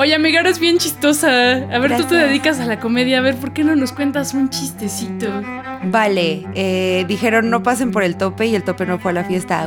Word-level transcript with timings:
Oye, 0.00 0.14
amiga, 0.14 0.38
eres 0.38 0.60
bien 0.60 0.78
chistosa. 0.78 1.54
A 1.54 1.78
ver, 1.80 1.96
tú 1.96 2.04
te 2.04 2.14
dedicas 2.14 2.60
a 2.60 2.66
la 2.66 2.78
comedia. 2.78 3.18
A 3.18 3.20
ver, 3.20 3.34
¿por 3.34 3.52
qué 3.52 3.64
no 3.64 3.74
nos 3.74 3.90
cuentas 3.90 4.32
un 4.32 4.48
chistecito? 4.48 5.26
Vale, 5.82 6.46
eh, 6.54 7.04
dijeron 7.08 7.50
no 7.50 7.64
pasen 7.64 7.90
por 7.90 8.04
el 8.04 8.16
tope 8.16 8.46
y 8.46 8.54
el 8.54 8.62
tope 8.62 8.86
no 8.86 9.00
fue 9.00 9.10
a 9.10 9.14
la 9.14 9.24
fiesta. 9.24 9.66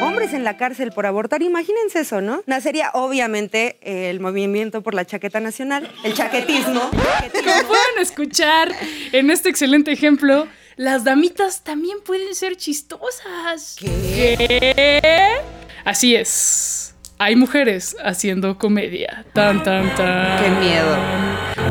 Hombres 0.00 0.34
en 0.34 0.44
la 0.44 0.56
cárcel 0.56 0.92
por 0.92 1.04
abortar, 1.04 1.42
imagínense 1.42 1.98
eso, 1.98 2.20
¿no? 2.20 2.44
Nacería 2.46 2.90
obviamente 2.94 3.78
el 3.82 4.20
movimiento 4.20 4.82
por 4.84 4.94
la 4.94 5.04
chaqueta 5.04 5.40
nacional, 5.40 5.90
el 6.04 6.14
chaquetismo. 6.14 6.80
Como 6.90 7.66
pueden 7.66 7.98
escuchar 8.00 8.70
en 9.10 9.30
este 9.32 9.48
excelente 9.48 9.90
ejemplo, 9.90 10.46
las 10.76 11.04
damitas 11.04 11.62
también 11.62 11.98
pueden 12.04 12.34
ser 12.34 12.56
chistosas. 12.56 13.76
¿Qué? 13.78 15.40
Así 15.84 16.16
es. 16.16 16.94
Hay 17.18 17.36
mujeres 17.36 17.96
haciendo 18.02 18.58
comedia. 18.58 19.24
Tan, 19.32 19.62
tan, 19.62 19.94
tan. 19.94 20.42
Qué 20.42 20.50
miedo. 20.50 20.96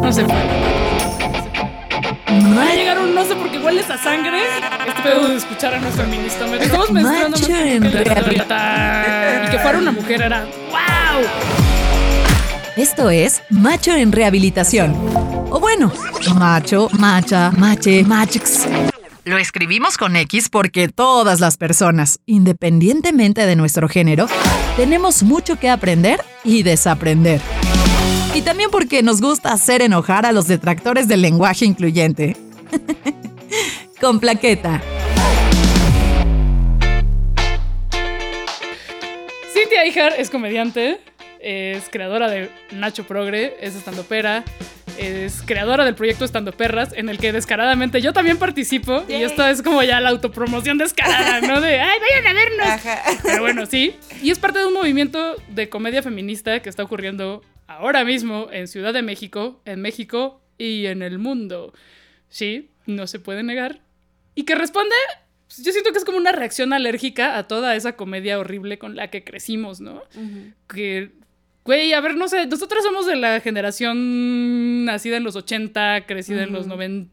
No 0.01 0.13
sé. 0.13 0.23
Va 2.55 2.69
a 2.69 2.75
llegar 2.75 2.99
un 2.99 3.13
no 3.13 3.25
sé 3.25 3.35
porque 3.35 3.59
hueles 3.59 3.89
a 3.89 3.97
sangre. 3.97 4.41
Este 4.87 5.01
pedo 5.01 5.27
de 5.27 5.35
escuchar 5.35 5.73
a 5.73 5.79
nuestra 5.79 6.05
feminista. 6.05 6.47
Me 6.47 6.63
estamos 6.63 6.91
Macho 6.91 7.03
más 7.03 7.49
en 7.49 7.81
que. 7.83 8.01
Y 9.47 9.51
que 9.51 9.59
fuera 9.59 9.77
una 9.79 9.91
mujer 9.91 10.21
era 10.21 10.45
¡Wow! 10.71 11.62
Esto 12.75 13.11
es 13.11 13.43
Macho 13.51 13.93
en 13.93 14.11
Rehabilitación. 14.11 14.95
O 15.51 15.59
bueno, 15.59 15.91
macho, 16.33 16.89
macha, 16.97 17.51
mache, 17.51 18.03
machix. 18.03 18.67
Lo 19.25 19.37
escribimos 19.37 19.95
con 19.95 20.15
X 20.15 20.49
porque 20.49 20.87
todas 20.87 21.39
las 21.39 21.57
personas, 21.57 22.19
independientemente 22.25 23.45
de 23.45 23.55
nuestro 23.55 23.87
género, 23.87 24.25
tenemos 24.75 25.21
mucho 25.21 25.59
que 25.59 25.69
aprender 25.69 26.19
y 26.43 26.63
desaprender. 26.63 27.41
Y 28.33 28.41
también 28.41 28.71
porque 28.71 29.03
nos 29.03 29.21
gusta 29.21 29.53
hacer 29.53 29.83
enojar 29.83 30.25
a 30.25 30.31
los 30.31 30.47
detractores 30.47 31.07
del 31.07 31.21
lenguaje 31.21 31.65
incluyente. 31.65 32.35
con 34.01 34.19
plaqueta. 34.19 34.81
Cintia 39.53 39.85
Ijar 39.85 40.15
es 40.17 40.31
comediante, 40.31 40.99
es 41.43 41.89
creadora 41.89 42.29
de 42.29 42.49
Nacho 42.71 43.03
Progre, 43.03 43.57
es 43.59 43.75
estandopera, 43.75 44.43
es 44.97 45.41
creadora 45.41 45.83
del 45.83 45.95
proyecto 45.95 46.23
Estando 46.23 46.53
Perras, 46.53 46.93
en 46.93 47.09
el 47.09 47.17
que 47.17 47.33
descaradamente 47.33 48.01
yo 48.01 48.13
también 48.13 48.37
participo. 48.37 49.03
Y 49.09 49.15
esto 49.15 49.45
es 49.45 49.61
como 49.61 49.83
ya 49.83 49.99
la 49.99 50.09
autopromoción 50.09 50.77
descarada, 50.77 51.41
¿no? 51.41 51.59
De, 51.59 51.79
¡ay, 51.79 51.99
vayan 51.99 52.27
a 52.27 52.33
vernos! 52.33 52.67
Ajá. 52.67 53.01
Pero 53.23 53.41
bueno, 53.41 53.65
sí. 53.65 53.95
Y 54.21 54.31
es 54.31 54.39
parte 54.39 54.59
de 54.59 54.65
un 54.65 54.73
movimiento 54.73 55.35
de 55.49 55.69
comedia 55.69 56.01
feminista 56.01 56.61
que 56.61 56.69
está 56.69 56.83
ocurriendo 56.83 57.43
ahora 57.67 58.05
mismo 58.05 58.47
en 58.51 58.67
Ciudad 58.67 58.93
de 58.93 59.01
México, 59.01 59.61
en 59.65 59.81
México 59.81 60.41
y 60.57 60.85
en 60.85 61.01
el 61.01 61.19
mundo. 61.19 61.73
Sí, 62.29 62.69
no 62.85 63.07
se 63.07 63.19
puede 63.19 63.43
negar. 63.43 63.81
Y 64.35 64.43
que 64.43 64.55
responde, 64.55 64.95
pues, 65.47 65.63
yo 65.63 65.71
siento 65.71 65.91
que 65.91 65.97
es 65.97 66.05
como 66.05 66.17
una 66.17 66.31
reacción 66.31 66.71
alérgica 66.71 67.37
a 67.37 67.47
toda 67.47 67.75
esa 67.75 67.95
comedia 67.95 68.39
horrible 68.39 68.77
con 68.77 68.95
la 68.95 69.09
que 69.09 69.23
crecimos, 69.23 69.81
¿no? 69.81 70.03
Que, 70.67 71.11
güey, 71.65 71.93
a 71.93 72.01
ver, 72.01 72.15
no 72.15 72.27
sé, 72.27 72.45
nosotros 72.47 72.83
somos 72.83 73.05
de 73.05 73.15
la 73.15 73.39
generación 73.39 74.85
nacida 74.85 75.17
en 75.17 75.23
los 75.23 75.35
80, 75.35 76.05
crecida 76.05 76.43
en 76.43 76.53
los 76.53 76.67
90. 76.67 77.09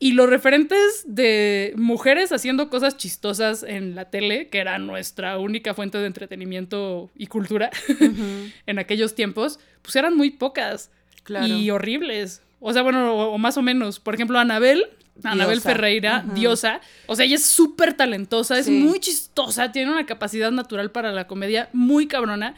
Y 0.00 0.12
los 0.12 0.28
referentes 0.28 1.04
de 1.06 1.72
mujeres 1.76 2.32
haciendo 2.32 2.68
cosas 2.68 2.96
chistosas 2.96 3.62
en 3.62 3.94
la 3.94 4.10
tele, 4.10 4.48
que 4.48 4.58
era 4.58 4.78
nuestra 4.78 5.38
única 5.38 5.72
fuente 5.72 5.98
de 5.98 6.06
entretenimiento 6.06 7.10
y 7.16 7.26
cultura 7.28 7.70
en 8.66 8.78
aquellos 8.78 9.14
tiempos, 9.14 9.60
pues 9.82 9.96
eran 9.96 10.16
muy 10.16 10.30
pocas 10.30 10.90
Claro. 11.22 11.46
y 11.46 11.70
horribles. 11.70 12.42
O 12.60 12.72
sea, 12.74 12.82
bueno, 12.82 13.14
o, 13.14 13.32
o 13.34 13.38
más 13.38 13.56
o 13.56 13.62
menos. 13.62 13.98
Por 13.98 14.14
ejemplo, 14.14 14.38
Anabel, 14.38 14.84
Anabel. 15.22 15.62
Ferreira, 15.62 16.22
diosa. 16.34 16.80
O 17.06 17.16
sea, 17.16 17.24
ella 17.24 17.36
es 17.36 17.46
súper 17.46 17.94
talentosa, 17.94 18.58
es 18.58 18.66
Sí. 18.66 18.72
muy 18.72 19.00
chistosa, 19.00 19.72
tiene 19.72 19.90
una 19.90 20.04
capacidad 20.04 20.50
natural 20.50 20.90
para 20.90 21.12
la 21.12 21.26
comedia 21.26 21.70
muy 21.72 22.06
cabrona. 22.08 22.56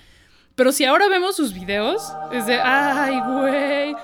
Pero 0.57 0.73
si 0.73 0.85
ahora 0.85 1.09
vemos 1.09 1.37
sus 1.37 1.55
videos, 1.55 2.03
es 2.33 2.47
de, 2.47 2.59
ay, 2.61 3.21
güey. 3.21 3.95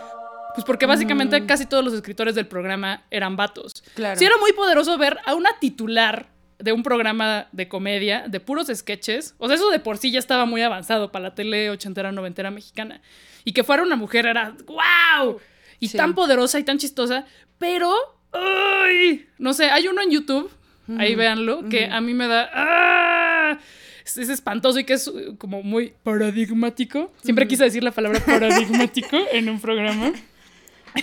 Pues 0.55 0.65
porque 0.67 0.85
básicamente 0.87 1.45
casi 1.47 1.65
todos 1.67 1.83
los 1.83 1.95
escritores 1.95 2.35
del 2.35 2.47
programa 2.47 3.03
eran 3.11 3.37
vatos. 3.37 3.83
Claro. 3.95 4.19
Sí 4.19 4.25
era 4.27 4.37
muy 4.39 4.53
poderoso 4.53 4.97
ver 4.99 5.19
a 5.25 5.35
una 5.35 5.51
titular 5.59 6.27
de 6.59 6.73
un 6.73 6.83
programa 6.83 7.49
de 7.53 7.69
comedia, 7.69 8.25
de 8.29 8.39
puros 8.39 8.69
sketches. 8.73 9.35
O 9.39 9.47
sea, 9.49 9.57
eso 9.57 9.71
de 9.71 9.81
por 9.81 9.97
sí 9.97 10.13
ya 10.13 10.19
estaba 10.19 10.45
muy 10.45 10.61
avanzado 10.63 11.11
para 11.11 11.23
la 11.31 11.35
tele 11.35 11.71
ochentera, 11.71 12.13
noventera 12.13 12.51
mexicana. 12.51 13.01
Y 13.45 13.53
que 13.53 13.65
fuera 13.65 13.83
una 13.83 13.97
mujer 13.97 14.27
era 14.27 14.55
¡wow! 14.67 15.41
Y 15.81 15.89
Sí. 15.89 15.97
tan 15.97 16.15
poderosa 16.15 16.59
y 16.61 16.65
tan 16.65 16.79
chistosa, 16.79 17.25
pero... 17.59 17.93
¡Ay! 18.33 19.27
No 19.39 19.53
sé, 19.55 19.71
hay 19.71 19.89
uno 19.89 20.01
en 20.03 20.11
YouTube, 20.11 20.51
ahí 20.99 21.15
véanlo, 21.17 21.69
que 21.69 21.87
a 21.87 22.01
mí 22.01 22.15
me 22.15 22.29
da... 22.29 22.49
¡ah! 22.55 23.59
Es, 24.05 24.17
es 24.19 24.29
espantoso 24.29 24.79
y 24.79 24.85
que 24.85 24.95
es 24.95 25.07
uh, 25.09 25.37
como 25.39 25.63
muy 25.63 25.93
paradigmático. 26.03 27.13
Siempre 27.23 27.47
quise 27.47 27.65
decir 27.65 27.83
la 27.85 27.91
palabra 27.93 28.21
paradigmático 28.27 29.17
en 29.33 29.49
un 29.49 29.61
programa. 29.61 30.13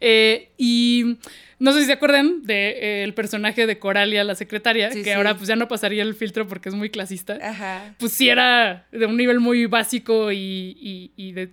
Eh, 0.00 0.50
y 0.58 1.16
no 1.58 1.72
sé 1.72 1.80
si 1.80 1.86
se 1.86 1.92
acuerdan 1.92 2.42
del 2.44 3.14
personaje 3.14 3.66
de 3.66 3.78
Coralia, 3.78 4.22
la 4.22 4.34
secretaria, 4.36 4.92
Sí, 4.92 4.98
que 4.98 5.04
sí. 5.04 5.10
ahora 5.10 5.34
pues 5.36 5.48
ya 5.48 5.56
no 5.56 5.66
pasaría 5.66 6.02
el 6.02 6.14
filtro 6.14 6.46
porque 6.46 6.68
es 6.68 6.74
muy 6.74 6.90
clasista. 6.90 7.38
Ajá. 7.42 7.94
Pues 7.98 8.12
sí 8.12 8.28
era 8.28 8.86
de 8.92 9.06
un 9.06 9.16
nivel 9.16 9.40
muy 9.40 9.66
básico 9.66 10.30
y, 10.30 10.36
y- 10.80 11.12
y 11.16 11.32
de 11.32 11.50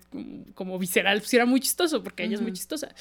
como 0.54 0.78
visceral, 0.78 1.20
pues 1.20 1.34
era 1.34 1.46
muy 1.46 1.60
chistoso 1.60 2.04
porque 2.04 2.24
ella 2.26 2.36
es 2.36 2.42
muy 2.42 2.54
chistosa. 2.54 2.94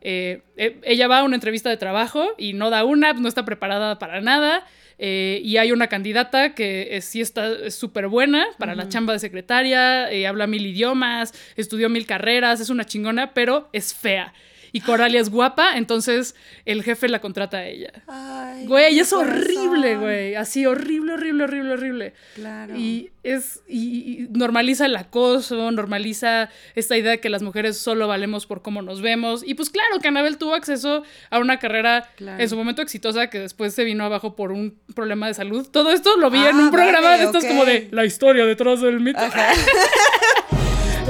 Eh, 0.00 0.42
eh, 0.56 0.78
ella 0.84 1.08
va 1.08 1.18
a 1.18 1.24
una 1.24 1.34
entrevista 1.34 1.68
de 1.68 1.76
trabajo 1.76 2.26
y 2.38 2.54
no 2.54 2.70
da 2.70 2.84
una, 2.84 3.12
no 3.12 3.28
está 3.28 3.44
preparada 3.44 3.98
para 3.98 4.20
nada. 4.20 4.64
Eh, 4.98 5.40
y 5.44 5.58
hay 5.58 5.72
una 5.72 5.88
candidata 5.88 6.54
que 6.54 6.96
eh, 6.96 7.00
sí 7.02 7.20
está 7.20 7.70
súper 7.70 8.08
buena 8.08 8.46
para 8.58 8.74
la 8.74 8.88
chamba 8.88 9.12
de 9.12 9.18
secretaria, 9.18 10.10
eh, 10.10 10.26
habla 10.26 10.46
mil 10.46 10.64
idiomas, 10.64 11.34
estudió 11.56 11.88
mil 11.88 12.06
carreras, 12.06 12.60
es 12.60 12.70
una 12.70 12.84
chingona, 12.84 13.34
pero 13.34 13.68
es 13.72 13.94
fea. 13.94 14.32
Y 14.76 14.80
Coralia 14.82 15.20
es 15.20 15.30
guapa, 15.30 15.76
entonces 15.78 16.34
el 16.66 16.82
jefe 16.82 17.08
la 17.08 17.20
contrata 17.20 17.58
a 17.58 17.64
ella. 17.66 17.92
Ay, 18.06 18.66
Güey, 18.66 18.98
es 18.98 19.12
horrible, 19.12 19.96
güey. 19.96 20.34
Así, 20.34 20.66
horrible, 20.66 21.14
horrible, 21.14 21.44
horrible, 21.44 21.72
horrible. 21.72 22.12
Claro. 22.34 22.76
Y 22.76 23.10
es. 23.22 23.60
Y, 23.66 23.78
y 24.24 24.28
normaliza 24.32 24.84
el 24.86 24.96
acoso, 24.96 25.70
normaliza 25.70 26.50
esta 26.74 26.96
idea 26.96 27.12
de 27.12 27.20
que 27.20 27.28
las 27.30 27.42
mujeres 27.42 27.78
solo 27.78 28.06
valemos 28.06 28.44
por 28.46 28.60
cómo 28.60 28.82
nos 28.82 29.00
vemos. 29.00 29.42
Y 29.46 29.54
pues 29.54 29.70
claro, 29.70 29.98
que 30.00 30.08
Anabel 30.08 30.36
tuvo 30.36 30.54
acceso 30.54 31.02
a 31.30 31.38
una 31.38 31.58
carrera 31.58 32.10
Claro. 32.16 32.42
en 32.42 32.48
su 32.48 32.56
momento 32.56 32.82
exitosa 32.82 33.28
que 33.30 33.38
después 33.40 33.72
se 33.74 33.84
vino 33.84 34.04
abajo 34.04 34.36
por 34.36 34.52
un 34.52 34.78
problema 34.94 35.26
de 35.26 35.32
salud. 35.34 35.66
Todo 35.70 35.90
esto 35.92 36.16
lo 36.18 36.28
vi 36.30 36.38
Ah, 36.40 36.50
en 36.50 36.56
un 36.56 36.70
programa 36.70 37.00
vale, 37.08 37.18
de 37.20 37.24
estos 37.24 37.44
ok. 37.44 37.48
como 37.48 37.64
de 37.64 37.88
la 37.92 38.04
historia 38.04 38.44
detrás 38.44 38.80
del 38.82 39.00
mito. 39.00 39.18
Ajá. 39.20 39.52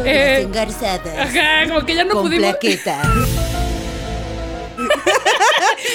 Eh, 0.05 0.43
engarzadas. 0.43 1.07
Ajá, 1.19 1.67
como 1.67 1.85
que 1.85 1.95
ya 1.95 2.05
no 2.05 2.13
con 2.15 2.25
pudimos. 2.25 2.51
plaqueta. 2.51 3.03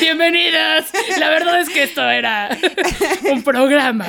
Bienvenidas. 0.01 0.91
La 1.19 1.29
verdad 1.29 1.61
es 1.61 1.69
que 1.69 1.83
esto 1.83 2.01
era 2.09 2.49
un 3.31 3.43
programa 3.43 4.07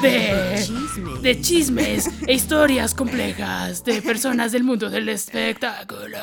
de 0.00 0.54
Chisme. 0.56 1.20
de 1.20 1.40
chismes 1.40 2.10
e 2.28 2.34
historias 2.34 2.94
complejas 2.94 3.84
de 3.84 4.02
personas 4.02 4.52
del 4.52 4.62
mundo 4.62 4.88
del 4.88 5.08
espectáculo. 5.08 6.18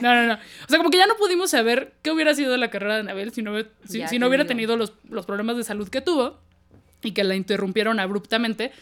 No, 0.00 0.14
no, 0.14 0.26
no. 0.26 0.34
O 0.34 0.68
sea, 0.68 0.76
como 0.76 0.90
que 0.90 0.98
ya 0.98 1.06
no 1.06 1.16
pudimos 1.16 1.52
saber 1.52 1.94
qué 2.02 2.10
hubiera 2.10 2.34
sido 2.34 2.54
la 2.58 2.68
carrera 2.68 2.96
de 2.96 3.00
Anabel 3.00 3.32
si 3.32 3.40
no, 3.40 3.58
si, 3.88 4.00
Ya 4.00 4.08
si 4.08 4.16
te 4.16 4.18
no 4.18 4.28
hubiera 4.28 4.46
tenido 4.46 4.76
los, 4.76 4.92
los 5.08 5.24
problemas 5.24 5.56
de 5.56 5.64
salud 5.64 5.88
que 5.88 6.02
tuvo 6.02 6.38
y 7.02 7.12
que 7.12 7.24
la 7.24 7.36
interrumpieron 7.36 7.98
abruptamente. 7.98 8.72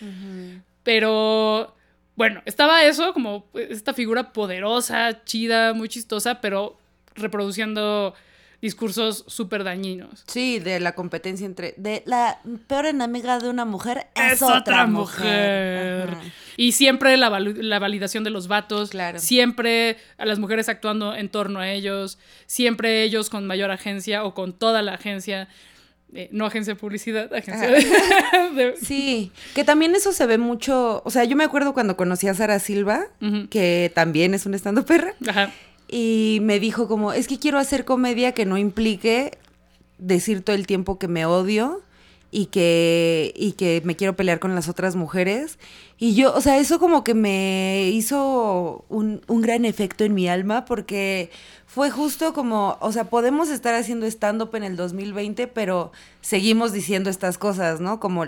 Pero 0.83 1.77
bueno, 2.17 2.43
estaba 2.47 2.83
eso, 2.83 3.13
como 3.13 3.47
esta 3.55 3.95
figura 3.95 4.33
poderosa, 4.33 5.25
chida, 5.25 5.73
muy 5.73 5.89
chistosa, 5.89 6.41
pero 6.41 6.79
reproduciendo 7.15 8.15
discursos 8.63 9.25
súper 9.27 9.65
dañinos. 9.65 10.23
Sí, 10.27 10.59
de 10.61 10.81
la 10.81 10.95
competencia 10.95 11.45
entre. 11.45 11.75
De 11.77 12.03
la 12.07 12.39
peor 12.69 12.87
enemiga 12.87 13.39
de 13.41 13.51
una 13.51 13.65
mujer 13.67 14.07
es, 14.15 14.35
es 14.35 14.43
otra 14.43 14.87
mujer. 14.87 16.09
Y 16.57 16.73
siempre 16.73 17.17
la, 17.17 17.29
la 17.41 17.79
validación 17.79 18.25
de 18.25 18.31
los 18.31 18.47
vatos, 18.49 18.91
Claro. 18.91 19.19
siempre 19.19 19.97
a 20.17 20.25
las 20.25 20.39
mujeres 20.39 20.69
actuando 20.69 21.15
en 21.15 21.29
torno 21.29 21.61
a 21.61 21.71
ellos, 21.71 22.19
siempre 22.47 23.03
ellos 23.03 23.29
con 23.31 23.47
mayor 23.47 23.71
agencia 23.71 24.25
o 24.25 24.33
con 24.35 24.53
toda 24.53 24.81
la 24.83 24.95
agencia, 24.95 25.49
eh, 26.15 26.29
no 26.31 26.45
agencia 26.47 26.75
de 26.75 26.79
publicidad, 26.81 27.33
agencia 27.35 27.69
de... 28.55 28.77
Sí, 28.81 29.33
que 29.55 29.65
también 29.65 29.95
eso 29.95 30.13
se 30.13 30.27
ve 30.27 30.39
mucho. 30.39 31.03
O 31.05 31.11
sea, 31.11 31.25
yo 31.25 31.37
me 31.37 31.45
acuerdo 31.45 31.73
cuando 31.75 31.97
conocí 31.97 32.29
a 32.29 32.35
Sara 32.35 32.59
Silva, 32.59 33.07
que 33.51 33.91
también 33.95 34.35
es 34.35 34.47
un 34.47 34.55
estando 34.55 34.85
perra, 34.85 35.15
Ajá. 35.27 35.51
Y 35.93 36.39
me 36.41 36.59
dijo 36.59 36.89
como, 36.89 37.13
es 37.13 37.29
que 37.29 37.39
quiero 37.39 37.59
hacer 37.59 37.85
comedia 37.85 38.33
que 38.33 38.47
no 38.47 38.57
implique 38.57 39.37
decir 39.99 40.43
todo 40.43 40.57
el 40.57 40.67
tiempo 40.67 40.99
que 40.99 41.07
me 41.07 41.27
odio 41.27 41.83
y 42.31 42.47
que, 42.47 43.35
y 43.37 43.53
que 43.53 43.83
me 43.85 43.95
quiero 43.95 44.17
pelear 44.17 44.41
con 44.41 44.55
las 44.55 44.71
otras 44.71 44.97
mujeres. 44.97 45.59
Y 45.99 46.15
yo, 46.15 46.35
o 46.35 46.41
sea, 46.41 46.57
eso 46.57 46.79
como 46.81 47.05
que 47.05 47.13
me 47.13 47.91
hizo 47.91 48.87
un, 48.89 49.21
un 49.29 49.43
gran 49.43 49.67
efecto 49.67 50.05
en 50.05 50.15
mi 50.15 50.29
alma 50.29 50.65
porque 50.65 51.31
fue 51.67 51.91
justo 51.91 52.33
como, 52.33 52.79
o 52.81 52.91
sea, 52.91 53.05
podemos 53.05 53.51
estar 53.51 53.75
haciendo 53.75 54.07
stand-up 54.07 54.55
en 54.55 54.65
el 54.65 54.77
2020, 54.77 55.47
pero 55.47 55.93
seguimos 56.23 56.73
diciendo 56.73 57.11
estas 57.11 57.37
cosas, 57.37 57.83
¿no? 57.83 58.01
Como, 58.01 58.25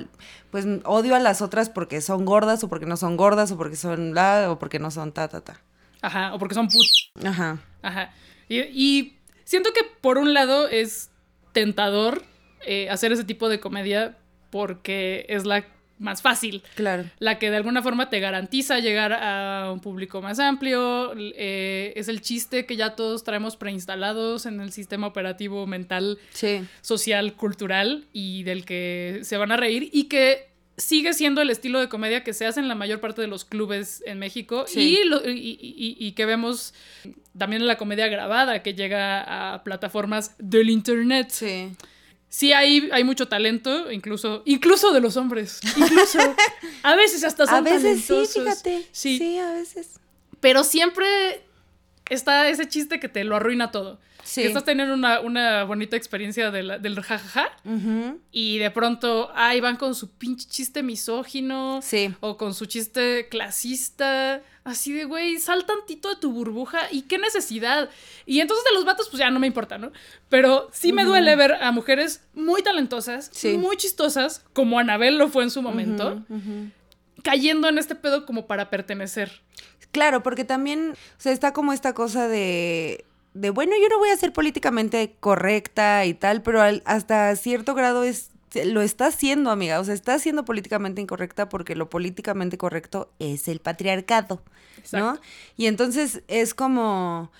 pues 0.51 0.67
odio 0.85 1.15
a 1.15 1.19
las 1.19 1.41
otras 1.41 1.71
porque 1.71 2.03
son 2.03 2.27
gordas 2.27 2.63
o 2.63 2.69
porque 2.69 2.85
no 2.85 2.99
son 2.99 3.17
gordas 3.17 3.53
o 3.53 3.57
porque 3.57 3.77
son 3.77 4.13
la 4.15 4.51
o 4.51 4.59
porque 4.59 4.79
no 4.79 4.91
son 4.91 5.13
ta, 5.13 5.29
ta, 5.29 5.41
ta. 5.41 5.63
Ajá, 6.05 6.35
o 6.35 6.39
porque 6.39 6.55
son 6.55 6.69
put. 6.69 6.87
Ajá. 7.25 7.59
Ajá. 7.83 8.12
Y, 8.49 8.59
y 8.61 9.17
siento 9.45 9.71
que 9.73 9.81
por 10.01 10.19
un 10.19 10.35
lado 10.35 10.69
es 10.69 11.11
tentador 11.53 12.23
eh, 12.67 12.89
hacer 12.91 13.12
ese 13.12 13.25
tipo 13.25 13.49
de 13.49 13.61
comedia 13.61 14.17
porque 14.51 15.27
es 15.29 15.45
la 15.45 15.65
más 15.99 16.23
fácil. 16.23 16.62
Claro. 16.75 17.05
La 17.21 17.39
que 17.39 17.51
de 17.51 17.56
alguna 17.56 17.81
forma 17.81 18.11
te 18.11 18.19
garantiza 18.19 18.81
llegar 18.81 19.12
a 19.12 19.71
un 19.73 19.81
público 19.81 20.21
más 20.21 20.41
amplio. 20.41 21.12
eh, 21.17 21.93
es 21.97 22.09
el 22.09 22.21
chiste 22.21 22.67
que 22.67 22.77
ya 22.77 22.97
todos 22.97 23.23
traemos 23.25 23.56
preinstalados 23.56 24.45
en 24.47 24.61
el 24.61 24.73
sistema 24.73 25.06
operativo 25.06 25.67
mental, 25.67 26.19
Sí. 26.33 26.65
social, 26.81 27.35
cultural 27.35 28.06
y 28.12 28.43
del 28.43 28.65
que 28.65 29.21
se 29.23 29.37
van 29.37 29.53
a 29.53 29.56
reír 29.56 29.89
y 29.93 30.05
que 30.05 30.49
sigue 30.76 31.12
siendo 31.15 31.41
el 31.41 31.50
estilo 31.50 31.79
de 31.81 31.88
comedia 31.88 32.25
que 32.25 32.32
se 32.35 32.47
hace 32.47 32.61
en 32.61 32.69
la 32.69 32.75
mayor 32.75 33.00
parte 33.00 33.21
de 33.23 33.29
los 33.29 33.44
clubes 33.44 34.03
en 34.06 34.19
México 34.19 34.65
Sí. 34.67 34.99
y, 35.00 35.05
lo- 35.05 35.29
y- 35.29 35.56
y- 35.61 35.97
y 35.99 36.12
que 36.12 36.26
vemos 36.26 36.75
también 37.38 37.62
en 37.62 37.69
la 37.69 37.76
comedia 37.76 38.09
grabada 38.09 38.62
que 38.62 38.75
llega 38.75 39.55
a 39.55 39.62
plataformas 39.65 40.35
del 40.38 40.71
internet. 40.71 41.29
Sí. 41.31 41.71
Sí, 42.29 42.53
hay, 42.53 42.88
hay 42.91 43.05
mucho 43.05 43.29
talento, 43.29 43.93
incluso, 43.93 44.43
incluso 44.44 44.93
de 44.93 45.00
los 45.00 45.17
hombres. 45.17 45.61
Incluso. 45.76 46.19
a 46.82 46.97
veces 46.97 47.23
hasta 47.23 47.47
son 47.47 47.55
A 47.55 47.61
veces 47.61 48.00
sí, 48.00 48.09
talentosos. 48.09 48.43
fíjate. 48.43 48.87
Sí, 48.91 49.19
Sí, 49.19 49.38
a 49.38 49.53
veces. 49.53 50.00
pero 50.41 50.65
siempre 50.65 51.06
está 52.09 52.49
ese 52.49 52.69
chiste 52.69 53.01
que 53.01 53.09
te 53.09 53.25
lo 53.25 53.37
arruina 53.37 53.71
todo. 53.71 54.01
Sí. 54.23 54.41
Que 54.41 54.47
estás 54.49 54.65
teniendo 54.65 54.95
una, 54.95 55.21
una 55.21 55.65
bonita 55.65 55.97
experiencia 55.97 56.51
de 56.51 56.62
la- 56.62 56.79
del 56.79 56.99
jajaja 56.99 57.47
Ujú. 57.67 58.21
y 58.33 58.56
de 58.56 58.71
pronto, 58.71 59.31
ahí 59.35 59.61
van 59.61 59.77
con 59.77 59.95
su 59.95 60.11
pinche 60.12 60.49
chiste 60.49 60.83
misógino. 60.83 61.81
Sí. 61.83 62.15
O 62.21 62.39
con 62.39 62.55
su 62.55 62.65
chiste 62.65 63.29
clasista. 63.29 64.41
Así 64.65 64.95
de, 64.95 65.05
güey, 65.05 65.37
sal 65.39 65.67
tantito 65.67 66.09
de 66.09 66.17
tu 66.17 66.33
burbuja. 66.33 66.91
¿Y 66.91 67.03
qué 67.03 67.19
necesidad? 67.19 67.91
Y 68.25 68.41
entonces 68.41 68.65
de 68.65 68.73
los 68.75 68.87
vatos, 68.87 69.11
pues 69.11 69.19
ya 69.19 69.31
no 69.31 69.39
me 69.39 69.47
importa, 69.47 69.77
¿no? 69.77 69.93
Pero 70.31 70.71
sí 70.73 70.95
me 70.95 71.05
duele 71.05 71.37
ver 71.37 71.53
a 71.62 71.71
mujeres 71.71 72.23
muy 72.33 72.62
talentosas, 72.62 73.29
Sí. 73.31 73.59
muy 73.59 73.77
chistosas, 73.77 74.43
como 74.55 74.79
Anabel 74.79 75.19
lo 75.19 75.29
fue 75.29 75.43
en 75.43 75.51
su 75.51 75.61
momento, 75.61 76.25
cayendo 77.23 77.69
en 77.69 77.77
este 77.77 77.95
pedo 77.95 78.25
como 78.27 78.47
para 78.47 78.71
pertenecer. 78.71 79.43
Claro, 79.94 80.23
porque 80.23 80.44
también, 80.44 80.91
o 80.93 81.20
sea, 81.20 81.32
está 81.32 81.52
como 81.55 81.73
esta 81.73 81.94
cosa 81.94 82.29
de, 82.29 83.05
de 83.32 83.49
bueno, 83.50 83.73
yo 83.81 83.88
no 83.88 83.99
voy 83.99 84.11
a 84.11 84.17
ser 84.17 84.32
políticamente 84.32 85.14
correcta 85.20 86.05
y 86.05 86.12
tal, 86.14 86.43
pero 86.43 86.61
al- 86.61 86.82
hasta 86.85 87.35
cierto 87.37 87.75
grado 87.75 88.02
es 88.05 88.31
lo 88.67 88.82
está 88.82 89.06
haciendo, 89.06 89.50
amiga, 89.50 89.81
o 89.81 89.85
sea, 89.85 89.94
está 89.94 90.17
siendo 90.20 90.44
políticamente 90.44 91.00
incorrecta 91.00 91.49
porque 91.49 91.75
lo 91.75 91.91
políticamente 91.91 92.56
correcto 92.58 93.11
es 93.19 93.49
el 93.49 93.58
patriarcado, 93.61 94.43
¿no? 95.00 95.19
Y 95.56 95.67
entonces 95.67 96.23
es 96.29 96.55
como 96.55 97.32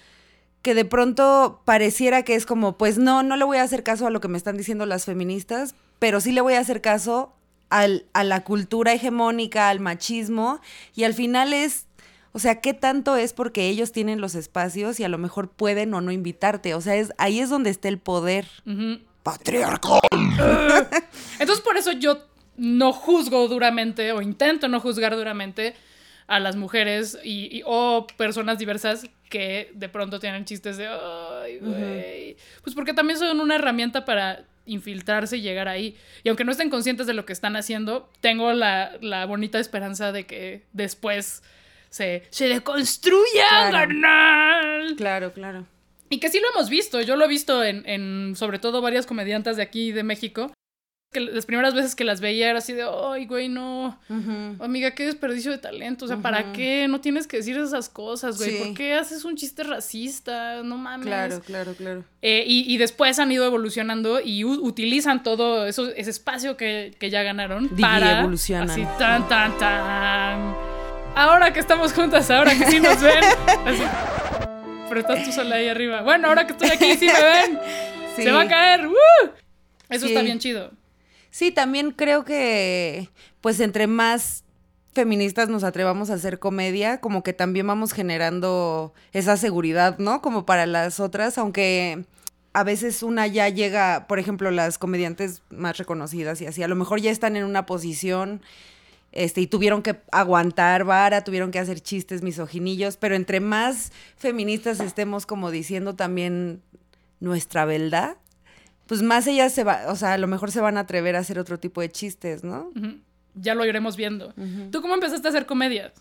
que 0.63 0.75
de 0.75 0.85
pronto 0.85 1.61
pareciera 1.65 2.23
que 2.25 2.35
es 2.35 2.47
como, 2.47 2.77
pues 2.79 2.99
no, 2.99 3.23
no 3.23 3.37
le 3.37 3.45
voy 3.45 3.59
a 3.59 3.63
hacer 3.63 3.83
caso 3.85 4.07
a 4.07 4.11
lo 4.11 4.21
que 4.21 4.27
me 4.29 4.39
están 4.39 4.57
diciendo 4.57 4.87
las 4.87 5.05
feministas, 5.05 5.75
pero 6.01 6.21
sí 6.21 6.33
le 6.33 6.41
voy 6.41 6.55
a 6.55 6.61
hacer 6.61 6.81
caso 6.81 7.33
al- 7.71 8.07
a 8.13 8.25
la 8.25 8.43
cultura 8.43 8.93
hegemónica, 8.93 9.69
al 9.69 9.79
machismo, 9.79 10.61
y 10.97 11.05
al 11.05 11.15
final 11.15 11.53
es, 11.53 11.87
o 12.37 12.39
sea, 12.41 12.61
¿qué 12.61 12.75
tanto 12.75 13.17
es 13.17 13.33
porque 13.33 13.69
ellos 13.69 13.93
tienen 13.93 14.21
los 14.21 14.35
espacios 14.35 14.99
y 15.01 15.05
a 15.05 15.09
lo 15.09 15.17
mejor 15.19 15.49
pueden 15.51 15.95
o 15.95 16.01
no 16.01 16.11
invitarte? 16.13 16.75
O 16.75 16.81
sea, 16.81 16.97
es, 16.97 17.13
ahí 17.17 17.39
es 17.41 17.49
donde 17.49 17.71
está 17.71 17.89
el 17.89 17.99
poder. 17.99 18.47
Ujú. 18.67 18.99
Patriarcal. 19.23 20.01
Entonces 21.39 21.61
por 21.65 21.77
eso 21.77 21.93
yo 21.93 22.19
no 22.57 22.93
juzgo 22.93 23.49
duramente 23.49 24.13
o 24.13 24.21
intento 24.23 24.69
no 24.69 24.81
juzgar 24.81 25.17
duramente 25.17 25.75
a 26.27 26.41
las 26.41 26.57
mujeres 26.57 27.19
y, 27.25 27.59
y- 27.59 27.63
o 27.67 28.07
personas 28.17 28.59
diversas 28.59 29.07
que 29.29 29.71
de 29.75 29.89
pronto 29.89 30.21
tienen 30.21 30.45
chistes 30.45 30.77
de 30.77 30.87
ay 30.89 31.59
güey 31.59 32.37
pues 32.63 32.75
porque 32.75 32.95
también 32.95 33.19
son 33.19 33.41
una 33.41 33.57
herramienta 33.57 34.05
para 34.05 34.45
infiltrarse 34.65 35.37
y 35.37 35.43
llegar 35.43 35.69
ahí 35.69 35.97
y 36.23 36.29
aunque 36.31 36.45
no 36.45 36.53
estén 36.53 36.71
conscientes 36.71 37.07
de 37.07 37.13
lo 37.15 37.27
que 37.27 37.33
están 37.35 37.57
haciendo 37.57 38.09
tengo 38.21 38.53
la, 38.53 38.93
la 39.03 39.27
bonita 39.27 39.59
esperanza 39.59 40.13
de 40.13 40.25
que 40.25 40.65
después 40.73 41.43
se, 41.95 42.25
se 42.31 42.49
deconstruya 42.49 43.49
Claro. 43.49 43.73
carnal 43.73 44.95
Claro, 44.97 45.33
claro. 45.33 45.65
y 46.11 46.19
que 46.19 46.29
sí 46.29 46.41
lo 46.41 46.49
hemos 46.51 46.69
visto, 46.69 47.01
yo 47.03 47.15
lo 47.17 47.25
he 47.25 47.29
visto 47.29 47.63
en, 47.63 47.89
en 47.89 48.35
sobre 48.37 48.59
todo 48.59 48.81
varias 48.83 49.07
comediantas 49.07 49.57
de 49.57 49.63
aquí 49.63 49.93
de 49.93 50.03
México, 50.03 50.53
que 51.13 51.21
las 51.21 51.47
primeras 51.47 51.75
veces 51.75 51.95
que 51.95 52.03
las 52.03 52.21
veía 52.21 52.51
era 52.51 52.59
así 52.59 52.73
de, 52.73 52.83
ay, 52.83 53.27
güey, 53.27 53.49
no, 53.49 53.97
Ujú. 54.11 54.57
amiga, 54.65 54.91
qué 54.97 55.07
desperdicio 55.07 55.53
de 55.53 55.59
talento, 55.59 56.07
o 56.07 56.09
sea, 56.09 56.17
¿para 56.17 56.41
Ujú. 56.41 56.53
qué? 56.55 56.89
No 56.89 57.01
tienes 57.01 57.29
que 57.29 57.37
decir 57.37 57.57
esas 57.57 57.89
cosas, 57.89 58.37
güey, 58.39 58.51
Sí. 58.51 58.57
¿por 58.65 58.75
qué 58.75 58.95
haces 58.95 59.25
un 59.25 59.37
chiste 59.37 59.63
racista? 59.63 60.65
No 60.65 60.77
mames. 60.77 61.07
Claro, 61.07 61.41
claro, 61.47 61.75
claro. 61.75 62.05
Eh, 62.23 62.43
y, 62.45 62.65
y 62.75 62.77
después 62.79 63.21
han 63.21 63.31
ido 63.31 63.47
evolucionando 63.47 64.21
y 64.21 64.43
utilizan 64.45 65.23
todo 65.23 65.67
eso, 65.69 65.89
ese 65.95 66.11
espacio 66.11 66.57
que, 66.57 66.97
que 66.99 67.11
ya 67.11 67.23
ganaron 67.23 67.69
para... 67.69 68.09
Divievolucionan. 68.09 68.69
Así, 68.71 68.83
tan, 68.99 69.29
tan, 69.29 69.57
tan. 69.59 70.74
Ahora 71.15 71.53
que 71.53 71.61
estamos 71.61 71.93
juntas, 71.93 72.31
ahora 72.31 72.57
que 72.57 72.67
sí 72.67 72.81
nos 72.81 73.01
ven. 73.01 73.23
Así. 73.65 73.83
Pero 74.89 75.01
estás 75.01 75.25
tú 75.25 75.33
sola 75.33 75.57
ahí 75.57 75.69
arriba. 75.69 76.03
Bueno, 76.03 76.29
ahora 76.29 76.47
que 76.47 76.53
estoy 76.53 76.71
aquí 76.71 76.97
sí 76.97 77.07
me 77.07 77.13
ven. 77.23 77.59
Sí. 78.17 78.23
Se 78.25 78.33
va 78.33 78.43
a 78.43 78.49
caer. 78.49 78.87
¡Woo! 78.87 78.95
Eso 79.89 80.07
Sí. 80.07 80.13
está 80.13 80.23
bien 80.23 80.39
chido. 80.39 80.71
Sí, 81.31 81.51
también 81.51 81.91
creo 81.91 82.25
que, 82.25 83.09
pues, 83.41 83.59
entre 83.61 83.87
más 83.87 84.45
feministas 84.93 85.49
nos 85.49 85.65
atrevamos 85.65 86.11
a 86.11 86.15
hacer 86.15 86.39
comedia, 86.39 87.01
como 87.01 87.23
que 87.25 87.33
también 87.33 87.67
vamos 87.67 87.93
generando 87.93 88.95
esa 89.13 89.37
seguridad, 89.37 89.99
¿no? 89.99 90.23
Como 90.23 90.47
para 90.47 90.67
las 90.67 91.01
otras, 91.01 91.37
aunque 91.39 92.05
a 92.53 92.63
veces 92.63 93.03
una 93.03 93.27
ya 93.27 93.49
llega, 93.49 94.07
por 94.07 94.21
ejemplo, 94.21 94.53
las 94.53 94.79
comediantes 94.79 95.43
más 95.51 95.77
reconocidas 95.79 96.41
y 96.41 96.47
así, 96.47 96.63
a 96.63 96.69
lo 96.69 96.77
mejor 96.77 97.01
ya 97.01 97.11
están 97.11 97.35
en 97.37 97.43
una 97.45 97.67
posición 97.67 98.41
este, 99.15 99.41
y 99.41 99.47
tuvieron 99.47 99.81
que 99.81 100.01
aguantar 100.11 100.85
vara, 100.85 101.23
tuvieron 101.23 101.53
que 101.53 101.61
hacer 101.61 101.81
chistes 101.81 102.23
misoginillos, 102.23 102.97
pero 102.97 103.15
entre 103.15 103.39
más 103.39 103.93
feministas 104.17 104.81
estemos 104.81 105.25
como 105.25 105.53
diciendo 105.53 105.95
también 105.95 106.61
nuestra 107.21 107.65
verdad, 107.65 108.17
pues 108.87 109.03
más 109.03 109.29
ellas 109.29 109.53
se 109.53 109.63
va, 109.63 109.85
o 109.89 109.95
sea, 109.95 110.15
a 110.15 110.19
lo 110.19 110.27
mejor 110.27 110.51
se 110.51 110.61
van 110.61 110.77
a 110.77 110.81
atrever 110.81 111.15
a 111.15 111.21
hacer 111.21 111.39
otro 111.39 111.61
tipo 111.61 111.81
de 111.81 111.91
chistes, 111.91 112.43
¿no? 112.43 112.73
Ya 113.37 113.55
lo 113.55 113.65
iremos 113.65 113.97
viendo. 113.97 114.35
¿Tú 114.73 114.83
cómo 114.83 114.95
empezaste 114.95 115.29
a 115.29 115.31
hacer 115.31 115.47
comedia? 115.47 115.93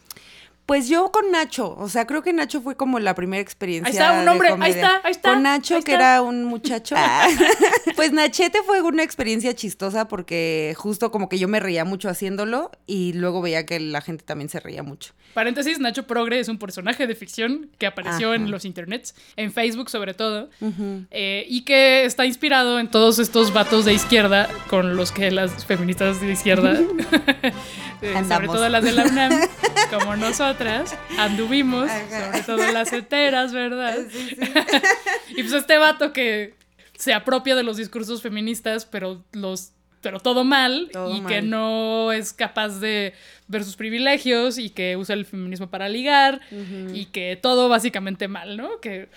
Pues 0.65 0.87
yo 0.87 1.11
con 1.11 1.29
Nacho, 1.31 1.75
o 1.77 1.89
sea, 1.89 2.07
creo 2.07 2.21
que 2.21 2.31
Nacho 2.31 2.61
fue 2.61 2.75
como 2.77 2.99
la 2.99 3.15
primera 3.15 3.41
experiencia. 3.41 3.87
Ahí 3.87 3.93
está, 3.93 4.19
un 4.19 4.25
de 4.25 4.31
hombre, 4.31 4.49
ahí 4.61 4.71
está, 4.71 5.01
ahí 5.03 5.11
está, 5.11 5.33
Con 5.33 5.43
Nacho, 5.43 5.81
que 5.81 5.93
era 5.93 6.21
un 6.21 6.45
muchacho. 6.45 6.95
Ah. 7.05 7.27
pues 7.97 8.13
Nachete 8.13 8.63
fue 8.63 8.81
una 8.81 9.03
experiencia 9.03 9.53
chistosa 9.53 10.07
porque 10.07 10.73
justo 10.77 11.11
como 11.11 11.27
que 11.27 11.37
yo 11.37 11.47
me 11.47 11.59
reía 11.59 11.83
mucho 11.83 12.07
haciéndolo 12.07 12.71
y 12.87 13.13
luego 13.13 13.41
veía 13.41 13.65
que 13.65 13.79
la 13.79 13.99
gente 13.99 14.23
también 14.23 14.47
se 14.47 14.59
reía 14.59 14.83
mucho. 14.83 15.13
Paréntesis, 15.33 15.79
Nacho 15.79 16.03
Progre 16.05 16.39
es 16.39 16.47
un 16.47 16.59
personaje 16.59 17.07
de 17.07 17.15
ficción 17.15 17.69
que 17.77 17.87
apareció 17.87 18.29
Ajá. 18.29 18.35
en 18.35 18.51
los 18.51 18.65
internets, 18.65 19.15
en 19.35 19.51
Facebook 19.51 19.89
sobre 19.89 20.13
todo, 20.13 20.49
eh, 21.11 21.45
y 21.49 21.61
que 21.61 22.05
está 22.05 22.25
inspirado 22.25 22.79
en 22.79 22.89
todos 22.89 23.19
estos 23.19 23.51
vatos 23.51 23.85
de 23.85 23.93
izquierda 23.93 24.47
con 24.69 24.95
los 24.95 25.11
que 25.11 25.31
las 25.31 25.65
feministas 25.65 26.21
de 26.21 26.31
izquierda, 26.31 26.79
eh, 28.01 28.23
sobre 28.27 28.47
todo 28.47 28.69
las 28.69 28.83
de 28.83 28.91
la 28.91 29.05
UNAM, 29.05 29.33
como 29.89 30.15
nosotras, 30.53 30.97
anduvimos, 31.17 31.89
Ajá. 31.89 32.25
sobre 32.25 32.43
todo 32.43 32.71
las 32.71 32.93
heteras, 32.93 33.53
¿verdad? 33.53 33.97
y 35.29 35.41
pues 35.41 35.53
este 35.53 35.77
vato 35.77 36.13
que 36.13 36.53
se 36.95 37.13
apropia 37.13 37.55
de 37.55 37.63
los 37.63 37.77
discursos 37.77 38.21
feministas, 38.21 38.85
pero 38.85 39.23
los 39.31 39.71
pero 40.01 40.19
todo 40.19 40.43
mal 40.43 40.89
Todo 40.91 41.15
y 41.15 41.21
que 41.21 41.41
no 41.41 42.11
es 42.11 42.33
capaz 42.33 42.81
de 42.81 43.13
ver 43.47 43.63
sus 43.63 43.77
privilegios 43.77 44.57
y 44.57 44.69
que 44.69 44.97
usa 44.97 45.15
el 45.15 45.25
feminismo 45.25 45.69
para 45.69 45.87
ligar 45.87 46.41
y 46.93 47.05
que 47.05 47.39
todo 47.41 47.69
básicamente 47.69 48.27
mal, 48.27 48.57
¿no? 48.57 48.81
Que, 48.81 49.07